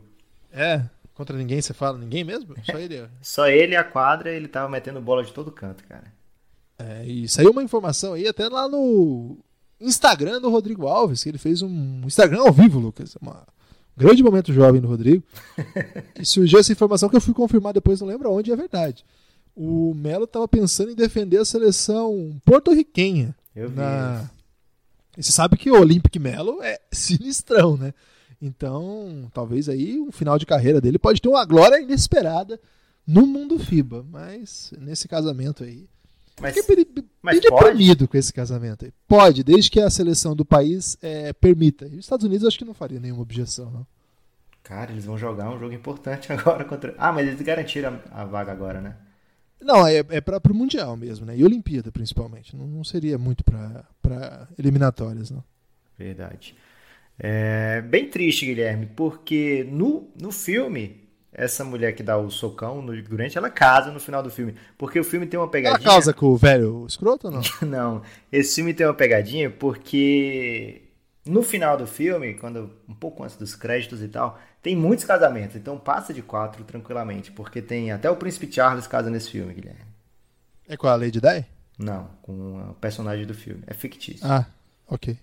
[0.52, 0.84] É,
[1.14, 2.54] contra ninguém você fala ninguém mesmo?
[2.70, 3.08] Só ele.
[3.22, 6.14] Só ele e a quadra, ele tava metendo bola de todo canto, cara.
[6.78, 9.38] É, e saiu uma informação aí até lá no
[9.80, 13.16] Instagram do Rodrigo Alves, que ele fez um Instagram ao vivo, Lucas.
[13.22, 13.48] Uma,
[13.98, 15.24] um grande momento jovem do Rodrigo.
[16.20, 19.06] e surgiu essa informação que eu fui confirmar depois, não lembro onde é verdade
[19.56, 23.34] o Melo estava pensando em defender a seleção porto-riquenha.
[23.56, 23.76] Eu vi.
[23.76, 24.30] Na...
[25.18, 27.94] E você sabe que o Olympic Melo é sinistrão, né?
[28.42, 32.60] Então, talvez aí um final de carreira dele pode ter uma glória inesperada
[33.08, 35.88] no mundo FIBA, mas nesse casamento aí.
[36.42, 38.94] Mas, fiquei bem, mas deprimido com esse casamento aí.
[39.08, 41.86] Pode, desde que a seleção do país é, permita.
[41.86, 43.88] E os Estados Unidos acho que não faria nenhuma objeção, não.
[44.62, 46.94] Cara, eles vão jogar um jogo importante agora contra.
[46.98, 48.96] Ah, mas eles garantiram a, a vaga agora, né?
[49.62, 51.36] Não, é, é para o Mundial mesmo, né?
[51.38, 52.56] E Olimpíada, principalmente.
[52.56, 55.44] Não, não seria muito para eliminatórias, não.
[55.98, 56.56] Verdade.
[57.18, 63.02] É bem triste, Guilherme, porque no, no filme, essa mulher que dá o socão no
[63.02, 64.56] Durante, ela casa no final do filme.
[64.78, 65.88] Porque o filme tem uma pegadinha.
[65.88, 67.42] Ela casa com o velho escroto ou não?
[67.68, 68.02] não.
[68.32, 70.85] Esse filme tem uma pegadinha porque
[71.26, 75.56] no final do filme, quando um pouco antes dos créditos e tal, tem muitos casamentos,
[75.56, 79.86] então passa de quatro tranquilamente, porque tem até o Príncipe Charles casa nesse filme, Guilherme.
[80.68, 81.46] É com a Lady Di?
[81.78, 83.64] Não, com o personagem do filme.
[83.68, 84.26] É fictício.
[84.26, 84.46] Ah,
[84.88, 85.18] ok.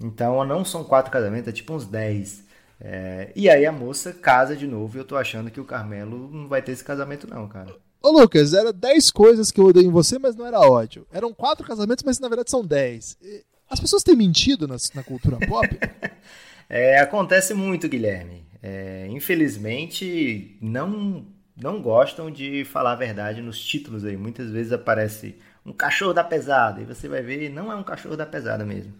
[0.00, 2.44] Então não são quatro casamentos, é tipo uns dez.
[2.80, 3.30] É...
[3.36, 6.48] E aí a moça casa de novo e eu tô achando que o Carmelo não
[6.48, 7.74] vai ter esse casamento não, cara.
[8.02, 11.06] Ô Lucas, era dez coisas que eu odeio em você, mas não era ódio.
[11.12, 13.18] Eram quatro casamentos, mas na verdade são dez.
[13.70, 15.68] As pessoas têm mentido na, na cultura pop?
[16.68, 21.24] é, acontece muito, Guilherme é, infelizmente, não,
[21.56, 24.16] não gostam de falar a verdade nos títulos aí.
[24.16, 28.16] Muitas vezes aparece um cachorro da pesada, e você vai ver, não é um cachorro
[28.16, 28.92] da pesada mesmo.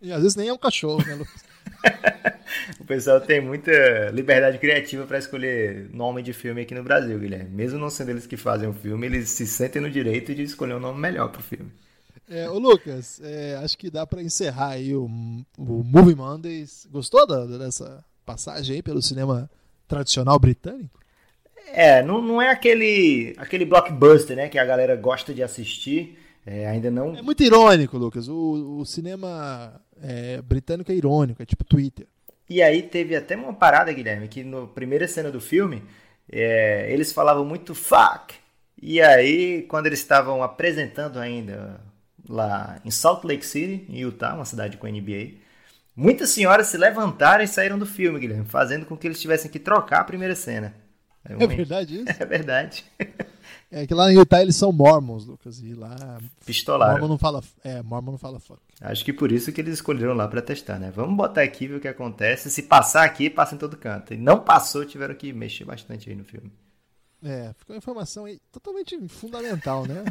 [0.00, 1.44] E às vezes nem é um cachorro, né, Lucas?
[2.80, 7.50] o pessoal tem muita liberdade criativa para escolher nome de filme aqui no Brasil, Guilherme.
[7.50, 10.74] Mesmo não sendo eles que fazem o filme, eles se sentem no direito de escolher
[10.74, 11.72] um nome melhor pro filme.
[12.28, 15.04] É, ô Lucas, é, acho que dá para encerrar aí o,
[15.56, 16.86] o Movie Mondays.
[16.90, 19.48] Gostou da, dessa passagem aí pelo cinema
[19.86, 20.98] tradicional britânico?
[21.72, 26.18] É, não, não é aquele, aquele blockbuster, né, que a galera gosta de assistir.
[26.44, 27.16] É, ainda não.
[27.16, 28.28] É muito irônico, Lucas.
[28.28, 32.06] O, o cinema é, britânico é irônico, é tipo Twitter.
[32.48, 35.82] E aí teve até uma parada, Guilherme, que na primeira cena do filme
[36.30, 38.34] é, eles falavam muito fuck.
[38.80, 41.80] E aí, quando eles estavam apresentando ainda
[42.28, 45.46] lá em Salt Lake City, em Utah, uma cidade com NBA,
[45.96, 49.58] Muitas senhoras se levantaram e saíram do filme, Guilherme, fazendo com que eles tivessem que
[49.58, 50.74] trocar a primeira cena.
[51.24, 52.04] É verdade isso?
[52.20, 52.84] É verdade.
[53.70, 56.18] É que lá em Utah eles são mormons, Lucas, e lá...
[56.44, 56.92] Pistolaram.
[56.92, 58.60] Mormon não fala, é, mormon não fala fuck.
[58.80, 60.92] Acho que por isso que eles escolheram lá para testar, né?
[60.94, 62.50] Vamos botar aqui ver o que acontece.
[62.50, 64.12] Se passar aqui, passa em todo canto.
[64.12, 66.52] E não passou, tiveram que mexer bastante aí no filme.
[67.24, 70.04] É, ficou uma informação aí totalmente fundamental, né?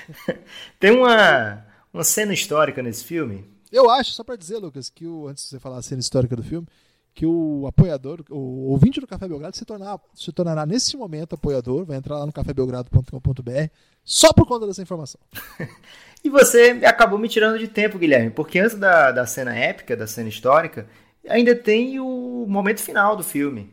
[0.80, 5.26] Tem uma, uma cena histórica nesse filme eu acho, só para dizer, Lucas, que o,
[5.26, 6.68] antes de você falar a cena histórica do filme,
[7.14, 11.86] que o apoiador, o ouvinte do Café Belgrado se, tornar, se tornará nesse momento apoiador,
[11.86, 13.70] vai entrar lá no cafébelgrado.com.br
[14.04, 15.20] só por conta dessa informação.
[16.22, 20.06] e você acabou me tirando de tempo, Guilherme, porque antes da, da cena épica, da
[20.06, 20.86] cena histórica,
[21.26, 23.72] ainda tem o momento final do filme.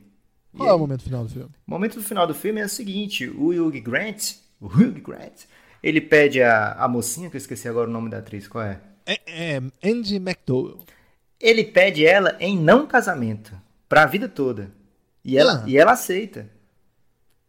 [0.60, 1.50] Qual e é o momento final do filme?
[1.68, 5.46] O momento final do filme é o seguinte: o Hugh Grant, o Hugh Grant,
[5.82, 8.82] ele pede a, a mocinha, que eu esqueci agora o nome da atriz, qual é?
[9.06, 10.80] É, é, Andy McDowell.
[11.40, 13.54] Ele pede ela em não casamento,
[13.88, 14.72] pra vida toda.
[15.24, 15.70] E ela, ah.
[15.70, 16.50] e ela aceita.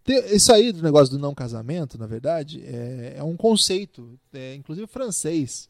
[0.07, 4.87] Isso aí do negócio do não casamento, na verdade, é, é um conceito, é, inclusive
[4.87, 5.69] francês.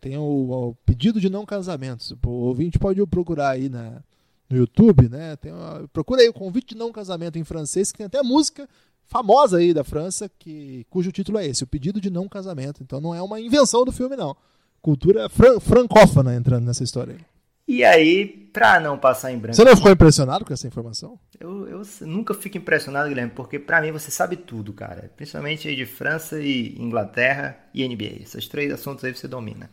[0.00, 2.18] Tem o, o, pedido de não casamento.
[2.26, 4.02] O ouvinte pode procurar aí na,
[4.50, 5.36] no YouTube, né?
[5.36, 8.68] Tem uma, procura aí o convite de não casamento em francês, que tem até música
[9.06, 12.82] famosa aí da França, que, cujo título é esse, o pedido de não casamento.
[12.82, 14.36] Então não é uma invenção do filme, não.
[14.82, 17.20] Cultura fran francófona entrando nessa história aí.
[17.68, 19.54] E aí, pra não passar em branco.
[19.54, 21.16] Você não ficou impressionado com essa informação?
[21.38, 25.08] Eu, eu nunca fico impressionado, Guilherme, porque pra mim você sabe tudo, cara.
[25.16, 28.22] Principalmente de França e Inglaterra e NBA.
[28.22, 29.70] Esses três assuntos aí você domina.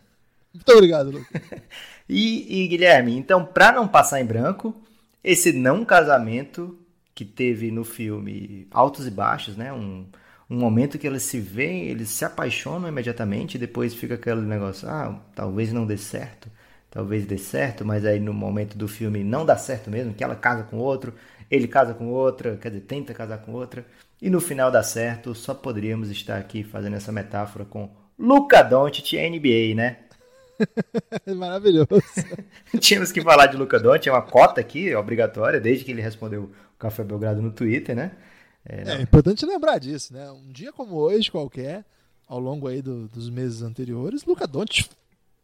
[0.58, 1.42] Muito obrigado, Lucas.
[2.08, 4.76] e, e, Guilherme, então, pra não passar em branco,
[5.24, 6.78] esse não casamento
[7.14, 9.74] que teve no filme altos e baixos, né?
[9.74, 10.06] Um,
[10.50, 15.20] um momento que eles se veem, eles se apaixonam imediatamente depois fica aquele negócio, ah,
[15.36, 16.50] talvez não dê certo
[16.90, 20.36] talvez dê certo, mas aí no momento do filme não dá certo mesmo, que ela
[20.36, 21.14] casa com outro,
[21.50, 23.86] ele casa com outra, quer dizer, tenta casar com outra,
[24.22, 29.14] e no final dá certo, só poderíamos estar aqui fazendo essa metáfora com Luca Doncic
[29.14, 29.98] NBA, né?
[31.36, 31.88] Maravilhoso.
[32.80, 36.44] Tínhamos que falar de Luca Doncic, é uma cota aqui, obrigatória, desde que ele respondeu
[36.44, 38.12] o Café Belgrado no Twitter, né?
[38.66, 40.30] É, é importante lembrar disso, né?
[40.32, 41.86] Um dia como hoje, qualquer,
[42.28, 44.90] ao longo aí do, dos meses anteriores, Luca Doncic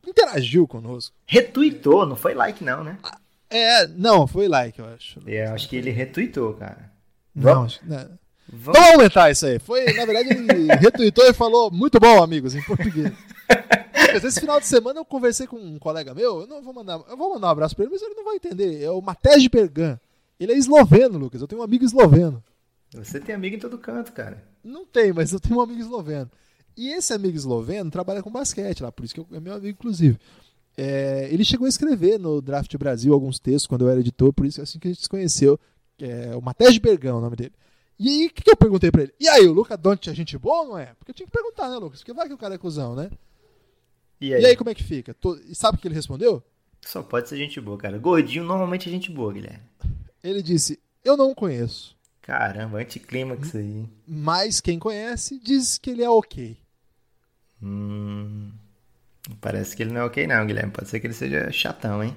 [0.05, 1.15] interagiu conosco.
[1.25, 2.97] Retuitou, não foi like não, né?
[3.49, 5.19] É, não, foi like, eu acho.
[5.25, 6.91] É, eu acho que ele retuitou, cara.
[7.33, 8.09] Não, Vamos, né?
[8.51, 8.77] Vamos...
[8.77, 9.57] Vamos aumentar isso aí.
[9.59, 13.11] Foi, na verdade, ele retuitou e falou muito bom, amigos, em português.
[14.13, 17.01] Mas esse final de semana eu conversei com um colega meu, eu não vou mandar,
[17.09, 18.81] eu vou mandar um abraço pra ele, mas ele não vai entender.
[18.81, 19.99] É o Matej Bergan.
[20.39, 21.41] Ele é esloveno, Lucas.
[21.41, 22.43] Eu tenho um amigo esloveno.
[22.93, 24.43] Você tem amigo em todo canto, cara.
[24.63, 26.29] Não tem, mas eu tenho um amigo esloveno.
[26.75, 30.17] E esse amigo esloveno trabalha com basquete lá, por isso que é meu amigo, inclusive.
[30.75, 34.45] É, ele chegou a escrever no Draft Brasil alguns textos quando eu era editor, por
[34.45, 35.59] isso é assim que a gente se conheceu.
[35.99, 37.53] É, o Matej Bergão, o nome dele.
[37.99, 39.13] E aí, o que, que, eu perguntei pra ele?
[39.19, 40.87] E aí, o Luca Doncic é gente boa ou não é?
[40.97, 41.99] Porque eu tinha que perguntar, né, Lucas?
[41.99, 43.11] Porque vai que o cara é cuzão, né?
[44.23, 45.13] E aí, e aí como é que fica?
[45.13, 45.35] Tô...
[45.35, 46.41] E sabe o que ele respondeu?
[46.79, 47.97] Só pode ser gente boa, cara.
[47.97, 49.59] Gordinho normalmente é gente boa, Guilherme.
[50.23, 51.93] Ele disse: Eu não conheço.
[52.21, 53.85] Caramba, anticlímax aí.
[54.07, 56.57] Mas quem conhece diz que ele é ok.
[57.61, 58.49] Hum,
[59.41, 60.71] parece que ele não é ok não, Guilherme.
[60.71, 62.15] Pode ser que ele seja chatão, hein?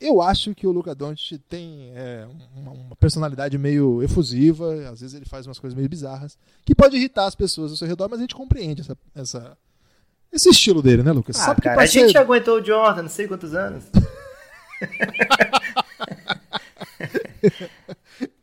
[0.00, 5.16] Eu acho que o Luca Doncic tem é, uma, uma, personalidade meio efusiva, às vezes
[5.16, 8.20] ele faz umas coisas meio bizarras, que pode irritar as pessoas ao seu redor, mas
[8.20, 9.58] a gente compreende essa, essa
[10.32, 11.36] esse estilo dele, né, Lucas?
[11.40, 13.84] Ah, Sabe cara, a gente aguentou o Jordan, não sei quantos anos.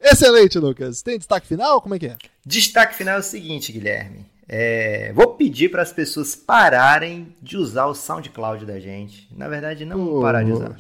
[0.02, 1.02] Excelente, Lucas.
[1.02, 1.82] Tem destaque final?
[1.82, 2.18] Como é que é?
[2.46, 4.26] Destaque final é o seguinte, Guilherme.
[4.48, 9.28] É, vou pedir para as pessoas pararem de usar o SoundCloud da gente.
[9.36, 10.78] Na verdade, não parar de usar,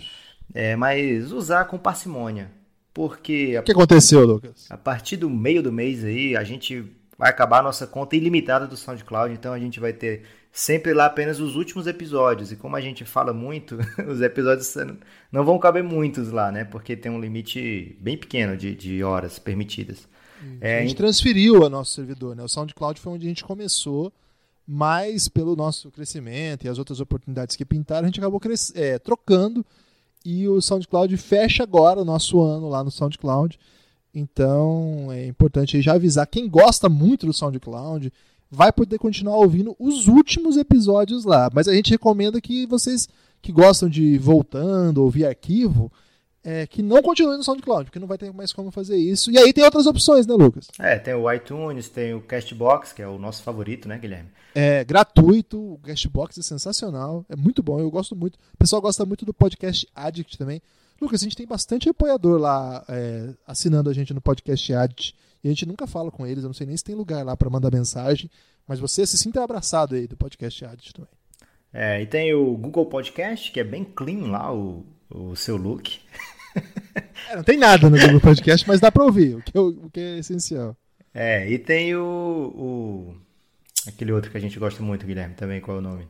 [0.53, 2.51] é, mas usar com parcimônia.
[2.93, 3.57] Porque.
[3.57, 4.67] O que aconteceu, Lucas?
[4.69, 6.85] A partir do meio do mês aí, a gente
[7.17, 11.05] vai acabar a nossa conta ilimitada do SoundCloud, então a gente vai ter sempre lá
[11.05, 12.51] apenas os últimos episódios.
[12.51, 14.73] E como a gente fala muito, os episódios
[15.31, 16.63] não vão caber muitos lá, né?
[16.63, 20.07] Porque tem um limite bem pequeno de, de horas permitidas.
[20.61, 22.43] É, a gente transferiu a nosso servidor, né?
[22.43, 24.11] O SoundCloud foi onde a gente começou,
[24.67, 28.41] mas pelo nosso crescimento e as outras oportunidades que pintaram, a gente acabou
[28.75, 29.65] é, trocando
[30.23, 33.59] e o SoundCloud fecha agora o nosso ano lá no SoundCloud.
[34.15, 38.11] Então é importante já avisar quem gosta muito do SoundCloud
[38.49, 41.49] vai poder continuar ouvindo os últimos episódios lá.
[41.53, 43.07] Mas a gente recomenda que vocês
[43.41, 45.91] que gostam de voltando, ouvir arquivo,
[46.43, 49.31] é, que não continue no SoundCloud, porque não vai ter mais como fazer isso.
[49.31, 50.67] E aí tem outras opções, né, Lucas?
[50.79, 54.29] É, tem o iTunes, tem o Castbox, que é o nosso favorito, né, Guilherme?
[54.53, 58.35] É gratuito, o Castbox é sensacional, é muito bom, eu gosto muito.
[58.35, 60.61] O pessoal gosta muito do podcast Addict também.
[61.01, 65.15] Lucas, a gente tem bastante apoiador lá é, assinando a gente no podcast Addict.
[65.43, 67.37] E a gente nunca fala com eles, eu não sei nem se tem lugar lá
[67.37, 68.29] para mandar mensagem,
[68.67, 71.11] mas você se sinta abraçado aí do podcast Addict também.
[71.71, 75.99] É, e tem o Google Podcast, que é bem clean lá, o, o seu look.
[77.29, 79.89] É, não tem nada no Google Podcast, mas dá pra ouvir, o que é, o
[79.91, 80.75] que é essencial.
[81.13, 82.01] É, e tem o,
[82.55, 83.15] o.
[83.85, 86.07] Aquele outro que a gente gosta muito, Guilherme, também, qual é o nome?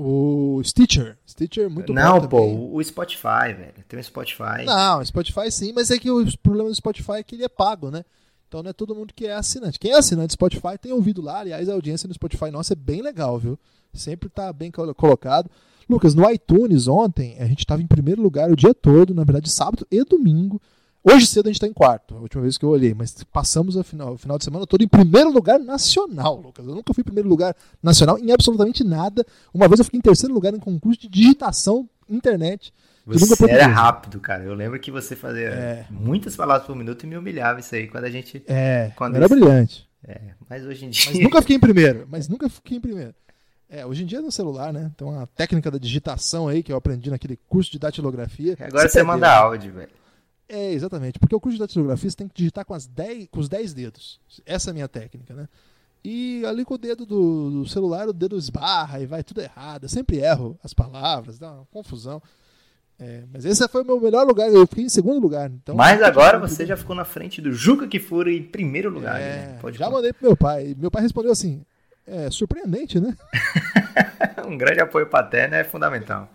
[0.00, 1.18] O Stitcher.
[1.28, 2.28] Stitcher é muito Não, bom.
[2.28, 2.68] pô, também.
[2.72, 3.74] o Spotify, velho.
[3.88, 4.64] Tem o Spotify.
[4.64, 7.48] Não, o Spotify sim, mas é que o problema do Spotify é que ele é
[7.48, 8.04] pago, né?
[8.46, 9.76] Então não é todo mundo que é assinante.
[9.76, 11.40] Quem é assinante do Spotify tem ouvido lá.
[11.40, 13.58] Aliás, a audiência no Spotify nossa é bem legal, viu?
[13.92, 15.50] Sempre tá bem colocado.
[15.90, 19.50] Lucas, no iTunes ontem, a gente estava em primeiro lugar o dia todo, na verdade,
[19.50, 20.62] sábado e domingo.
[21.10, 23.76] Hoje cedo a gente está em quarto, a última vez que eu olhei, mas passamos
[23.76, 26.66] o final, final de semana todo em primeiro lugar nacional, Lucas.
[26.66, 29.24] Eu nunca fui em primeiro lugar nacional em absolutamente nada.
[29.54, 32.74] Uma vez eu fiquei em terceiro lugar em concurso de digitação internet.
[33.06, 34.44] Você era rápido, cara.
[34.44, 35.86] Eu lembro que você fazia é.
[35.90, 38.42] muitas palavras por minuto e me humilhava isso aí quando a gente.
[38.46, 39.34] É, quando era isso...
[39.34, 39.88] brilhante.
[40.06, 41.10] É, mas hoje em dia.
[41.10, 42.06] Mas nunca fiquei em primeiro.
[42.10, 43.14] Mas nunca fiquei em primeiro.
[43.70, 44.90] É, hoje em dia é no celular, né?
[44.94, 48.56] Então a técnica da digitação aí que eu aprendi naquele curso de datilografia.
[48.60, 49.97] Agora você, manda áudio, velho.
[50.48, 51.18] É, exatamente.
[51.18, 53.74] Porque o curso de datilografia você tem que digitar com, as 10, com os 10
[53.74, 54.20] dedos.
[54.46, 55.48] Essa é a minha técnica, né?
[56.04, 59.84] E ali com o dedo do, do celular, o dedo esbarra e vai tudo errado.
[59.84, 62.22] Eu sempre erro as palavras, dá uma confusão.
[63.00, 65.48] É, mas esse foi o meu melhor lugar, eu fiquei em segundo lugar.
[65.50, 69.20] Então, mas agora você já ficou na frente do Juca Kifuri em primeiro lugar.
[69.20, 69.72] É, né?
[69.72, 69.96] já falar.
[69.96, 70.74] mandei pro meu pai.
[70.76, 71.62] Meu pai respondeu assim:
[72.06, 73.16] é surpreendente, né?
[74.48, 76.28] um grande apoio paterno é fundamental.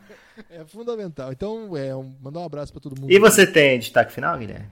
[0.50, 1.32] É fundamental.
[1.32, 3.12] Então, é, um, mandar um abraço para todo mundo.
[3.12, 4.68] E você tem destaque final, Guilherme?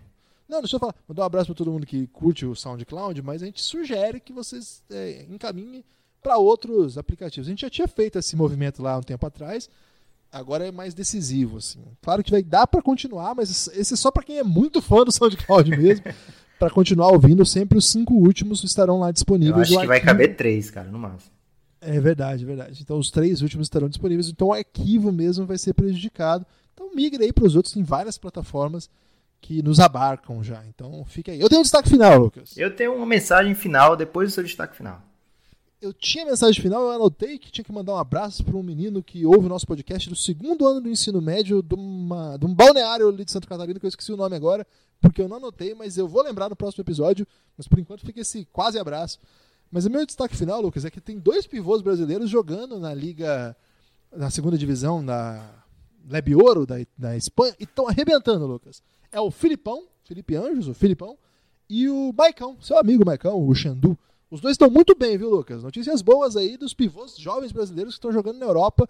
[0.47, 0.93] Não, deixa eu falar.
[1.07, 4.33] Mandar um abraço para todo mundo que curte o SoundCloud, mas a gente sugere que
[4.33, 5.83] vocês é, encaminhem
[6.21, 7.47] para outros aplicativos.
[7.47, 9.69] A gente já tinha feito esse movimento lá um tempo atrás,
[10.31, 11.57] agora é mais decisivo.
[11.57, 11.79] Assim.
[12.01, 15.03] Claro que vai dar para continuar, mas esse é só para quem é muito fã
[15.05, 16.05] do SoundCloud mesmo.
[16.59, 19.71] para continuar ouvindo, sempre os cinco últimos estarão lá disponíveis.
[19.71, 21.31] Eu acho que vai caber três, cara, no máximo.
[21.81, 22.79] É verdade, verdade.
[22.81, 24.29] Então os três últimos estarão disponíveis.
[24.29, 26.45] Então o arquivo mesmo vai ser prejudicado.
[26.73, 27.73] Então migre aí para os outros.
[27.73, 28.87] Tem várias plataformas
[29.41, 30.63] que nos abarcam já.
[30.67, 31.41] Então fica aí.
[31.41, 32.55] Eu tenho um destaque final, Lucas.
[32.55, 35.01] Eu tenho uma mensagem final depois do seu destaque final.
[35.81, 39.01] Eu tinha mensagem final, eu anotei que tinha que mandar um abraço para um menino
[39.01, 42.53] que ouve o nosso podcast do segundo ano do ensino médio de, uma, de um
[42.53, 44.65] balneário ali de Santa Catarina, que eu esqueci o nome agora,
[45.01, 47.25] porque eu não anotei, mas eu vou lembrar no próximo episódio.
[47.57, 49.17] Mas por enquanto fica esse quase abraço.
[49.71, 53.55] Mas o meu destaque final, Lucas, é que tem dois pivôs brasileiros jogando na Liga,
[54.11, 55.63] na segunda divisão da
[56.09, 58.83] Lebe Ouro da, da Espanha e estão arrebentando, Lucas.
[59.11, 61.17] É o Filipão, Felipe Anjos, o Filipão,
[61.69, 63.97] e o Maicão, seu amigo Maicão, o Xandu.
[64.29, 65.63] Os dois estão muito bem, viu, Lucas?
[65.63, 68.87] Notícias boas aí dos pivôs jovens brasileiros que estão jogando na Europa.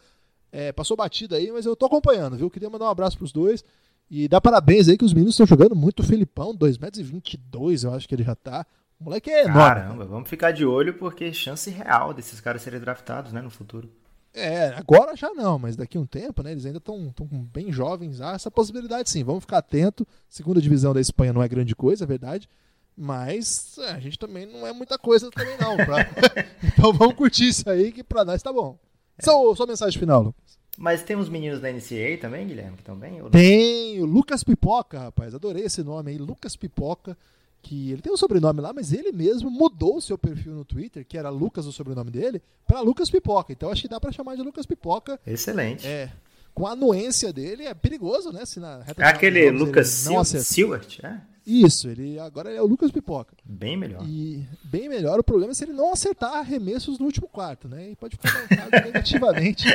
[0.51, 2.49] É, passou batida aí, mas eu tô acompanhando, viu?
[2.49, 3.63] Queria mandar um abraço pros dois.
[4.09, 6.01] E dar parabéns aí que os meninos estão jogando muito.
[6.01, 8.65] O Felipão, 2,22m, eu acho que ele já tá.
[9.01, 9.81] O moleque é enorme.
[9.81, 13.89] Caramba, vamos ficar de olho porque chance real desses caras serem draftados, né, no futuro.
[14.31, 16.51] É, agora já não, mas daqui a um tempo, né?
[16.51, 17.11] Eles ainda estão
[17.51, 18.21] bem jovens.
[18.21, 19.23] Há essa possibilidade sim.
[19.23, 20.07] Vamos ficar atento.
[20.29, 22.47] Segunda divisão da Espanha não é grande coisa, é verdade.
[22.95, 25.75] Mas é, a gente também não é muita coisa também não.
[25.75, 26.07] Pra...
[26.63, 28.77] então vamos curtir isso aí que pra nós tá bom.
[29.17, 29.23] É.
[29.25, 30.59] Só, só mensagem final, Lucas.
[30.77, 33.21] Mas tem uns meninos da NCAA também, Guilherme, que estão bem?
[33.31, 35.33] Tem, o Lucas Pipoca, rapaz.
[35.35, 37.17] Adorei esse nome aí, Lucas Pipoca.
[37.61, 41.05] Que ele tem um sobrenome lá, mas ele mesmo mudou o seu perfil no Twitter,
[41.05, 43.53] que era Lucas, o sobrenome dele, para Lucas Pipoca.
[43.53, 45.19] Então acho que dá para chamar de Lucas Pipoca.
[45.25, 45.85] Excelente.
[45.85, 46.11] É.
[46.53, 48.45] Com a anuência dele, é perigoso, né?
[48.45, 50.07] Se na reta Aquele Lucas
[50.43, 51.21] Stewart, é?
[51.45, 53.35] Isso, ele agora é o Lucas Pipoca.
[53.43, 54.05] Bem melhor.
[54.07, 55.19] E bem melhor.
[55.19, 57.89] O problema é se ele não acertar arremessos no último quarto, né?
[57.91, 59.65] E pode ficar marcado negativamente.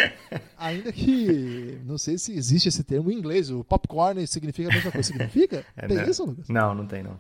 [0.57, 3.51] Ainda que não sei se existe esse termo em inglês.
[3.51, 5.09] O popcorn significa a mesma coisa.
[5.09, 5.67] Significa?
[5.77, 6.09] É, tem não.
[6.09, 6.49] isso, Lucas?
[6.49, 7.19] Não, não tem não.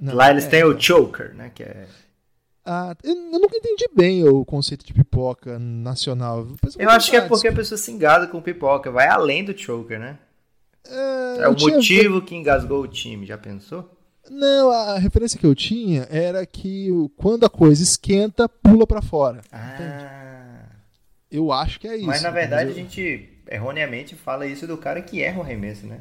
[0.00, 0.80] Não Lá eles é, têm o então.
[0.80, 1.50] choker, né?
[1.54, 1.86] Que é
[2.64, 6.46] ah, eu, nunca entendi bem o conceito de pipoca nacional.
[6.78, 9.98] Eu acho que é porque a pessoa se engada com pipoca, vai além do choker,
[9.98, 10.18] né?
[10.86, 13.90] É, é o motivo que engasgou o time, já pensou?
[14.30, 19.40] Não, a referência que eu tinha era que quando a coisa esquenta, pula para fora.
[19.50, 19.74] Ah.
[19.74, 20.20] Entende?
[21.30, 22.06] Eu acho que é isso.
[22.06, 22.76] Mas na verdade eu...
[22.76, 26.00] a gente erroneamente fala isso do cara que erra o arremesso, né?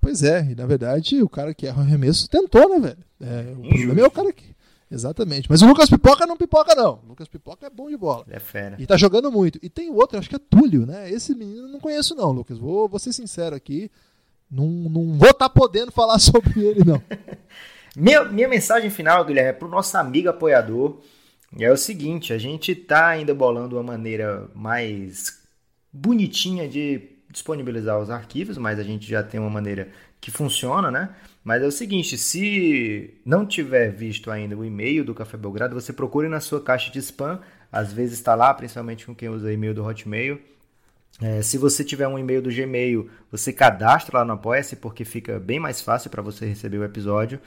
[0.00, 3.07] Pois é, e na verdade o cara que erra o arremesso tentou, né, velho?
[3.20, 4.56] É, o problema é o cara que.
[4.90, 5.48] Exatamente.
[5.50, 7.00] Mas o Lucas Pipoca não pipoca, não.
[7.04, 8.24] O Lucas Pipoca é bom de bola.
[8.30, 8.76] é fera.
[8.78, 9.58] E tá jogando muito.
[9.62, 11.10] E tem outro, acho que é Túlio, né?
[11.10, 12.56] Esse menino eu não conheço, não, Lucas.
[12.58, 13.90] Vou, vou ser sincero aqui.
[14.50, 17.02] Não, não vou estar tá podendo falar sobre ele, não.
[17.94, 21.00] minha, minha mensagem final, Guilherme, é pro nosso amigo apoiador.
[21.58, 25.38] É o seguinte, a gente tá ainda bolando uma maneira mais
[25.92, 29.88] bonitinha de disponibilizar os arquivos, mas a gente já tem uma maneira
[30.20, 31.14] que funciona, né?
[31.48, 35.94] Mas é o seguinte, se não tiver visto ainda o e-mail do Café Belgrado, você
[35.94, 37.40] procure na sua caixa de spam.
[37.72, 40.38] Às vezes está lá, principalmente com quem usa e-mail do Hotmail.
[41.22, 45.40] É, se você tiver um e-mail do Gmail, você cadastra lá no Apoia-se, porque fica
[45.40, 47.40] bem mais fácil para você receber o episódio.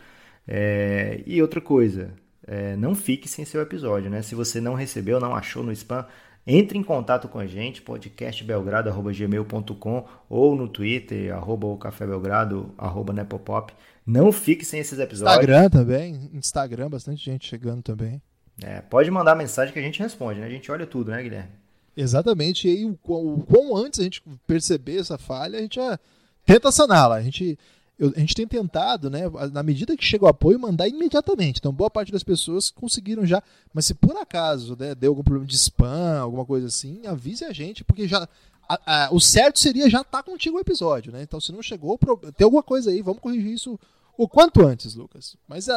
[0.48, 2.12] É, e outra coisa,
[2.48, 4.24] é, não fique sem seu episódio, né?
[4.24, 6.08] Se você não recebeu, não achou no spam,
[6.46, 13.14] entre em contato com a gente, podcastbelgrado.gmail.com ou no Twitter, arroba o Café Belgrado, arroba
[13.14, 13.74] Nepopop.
[14.06, 15.38] Não fique sem esses episódios.
[15.38, 16.30] Instagram também.
[16.34, 18.22] Instagram, bastante gente chegando também.
[18.62, 20.48] É, pode mandar mensagem que a gente responde, né?
[20.48, 21.50] A gente olha tudo, né, Guilherme?
[21.96, 22.68] Exatamente.
[22.68, 26.00] E aí, o, o quão antes a gente perceber essa falha, a gente já
[26.46, 27.16] tenta saná-la.
[27.16, 27.58] A gente,
[28.02, 29.22] eu, a gente tem tentado, né,
[29.54, 31.60] na medida que chega o apoio, mandar imediatamente.
[31.60, 33.44] Então, boa parte das pessoas conseguiram já.
[33.72, 37.54] Mas se por acaso né, deu algum problema de spam, alguma coisa assim, avise a
[37.54, 38.28] gente, porque já
[38.68, 41.22] a, a, o certo seria já estar tá contigo o episódio, né?
[41.22, 41.96] Então, se não chegou,
[42.36, 43.80] tem alguma coisa aí, vamos corrigir isso
[44.18, 45.38] o quanto antes, Lucas.
[45.48, 45.68] Mas,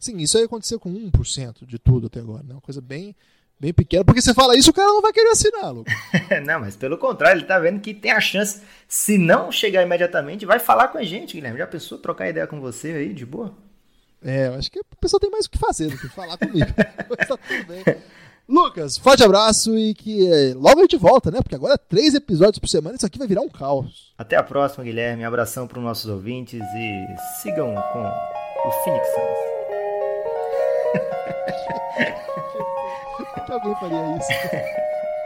[0.00, 2.54] sim, isso aí aconteceu com 1% de tudo até agora, né?
[2.54, 3.14] Uma coisa bem,
[3.62, 4.04] bem pequena.
[4.04, 5.94] Porque você fala isso, o cara não vai querer assinar, Lucas.
[6.44, 10.44] não, mas pelo contrário, ele tá vendo que tem a chance, se não chegar imediatamente,
[10.44, 11.58] vai falar com a gente, Guilherme.
[11.58, 13.54] Já pensou trocar ideia com você aí, de boa?
[14.24, 16.66] É, eu acho que a pessoa tem mais o que fazer do que falar comigo.
[17.08, 17.84] Mas tá tudo bem.
[18.48, 21.40] Lucas, forte abraço e que eh, logo a gente volta, né?
[21.40, 24.12] Porque agora três episódios por semana, isso aqui vai virar um caos.
[24.18, 25.24] Até a próxima, Guilherme.
[25.24, 27.06] Abração para os nossos ouvintes e
[27.40, 29.52] sigam com o Phoenix Suns.
[33.40, 34.28] que alguém faria isso.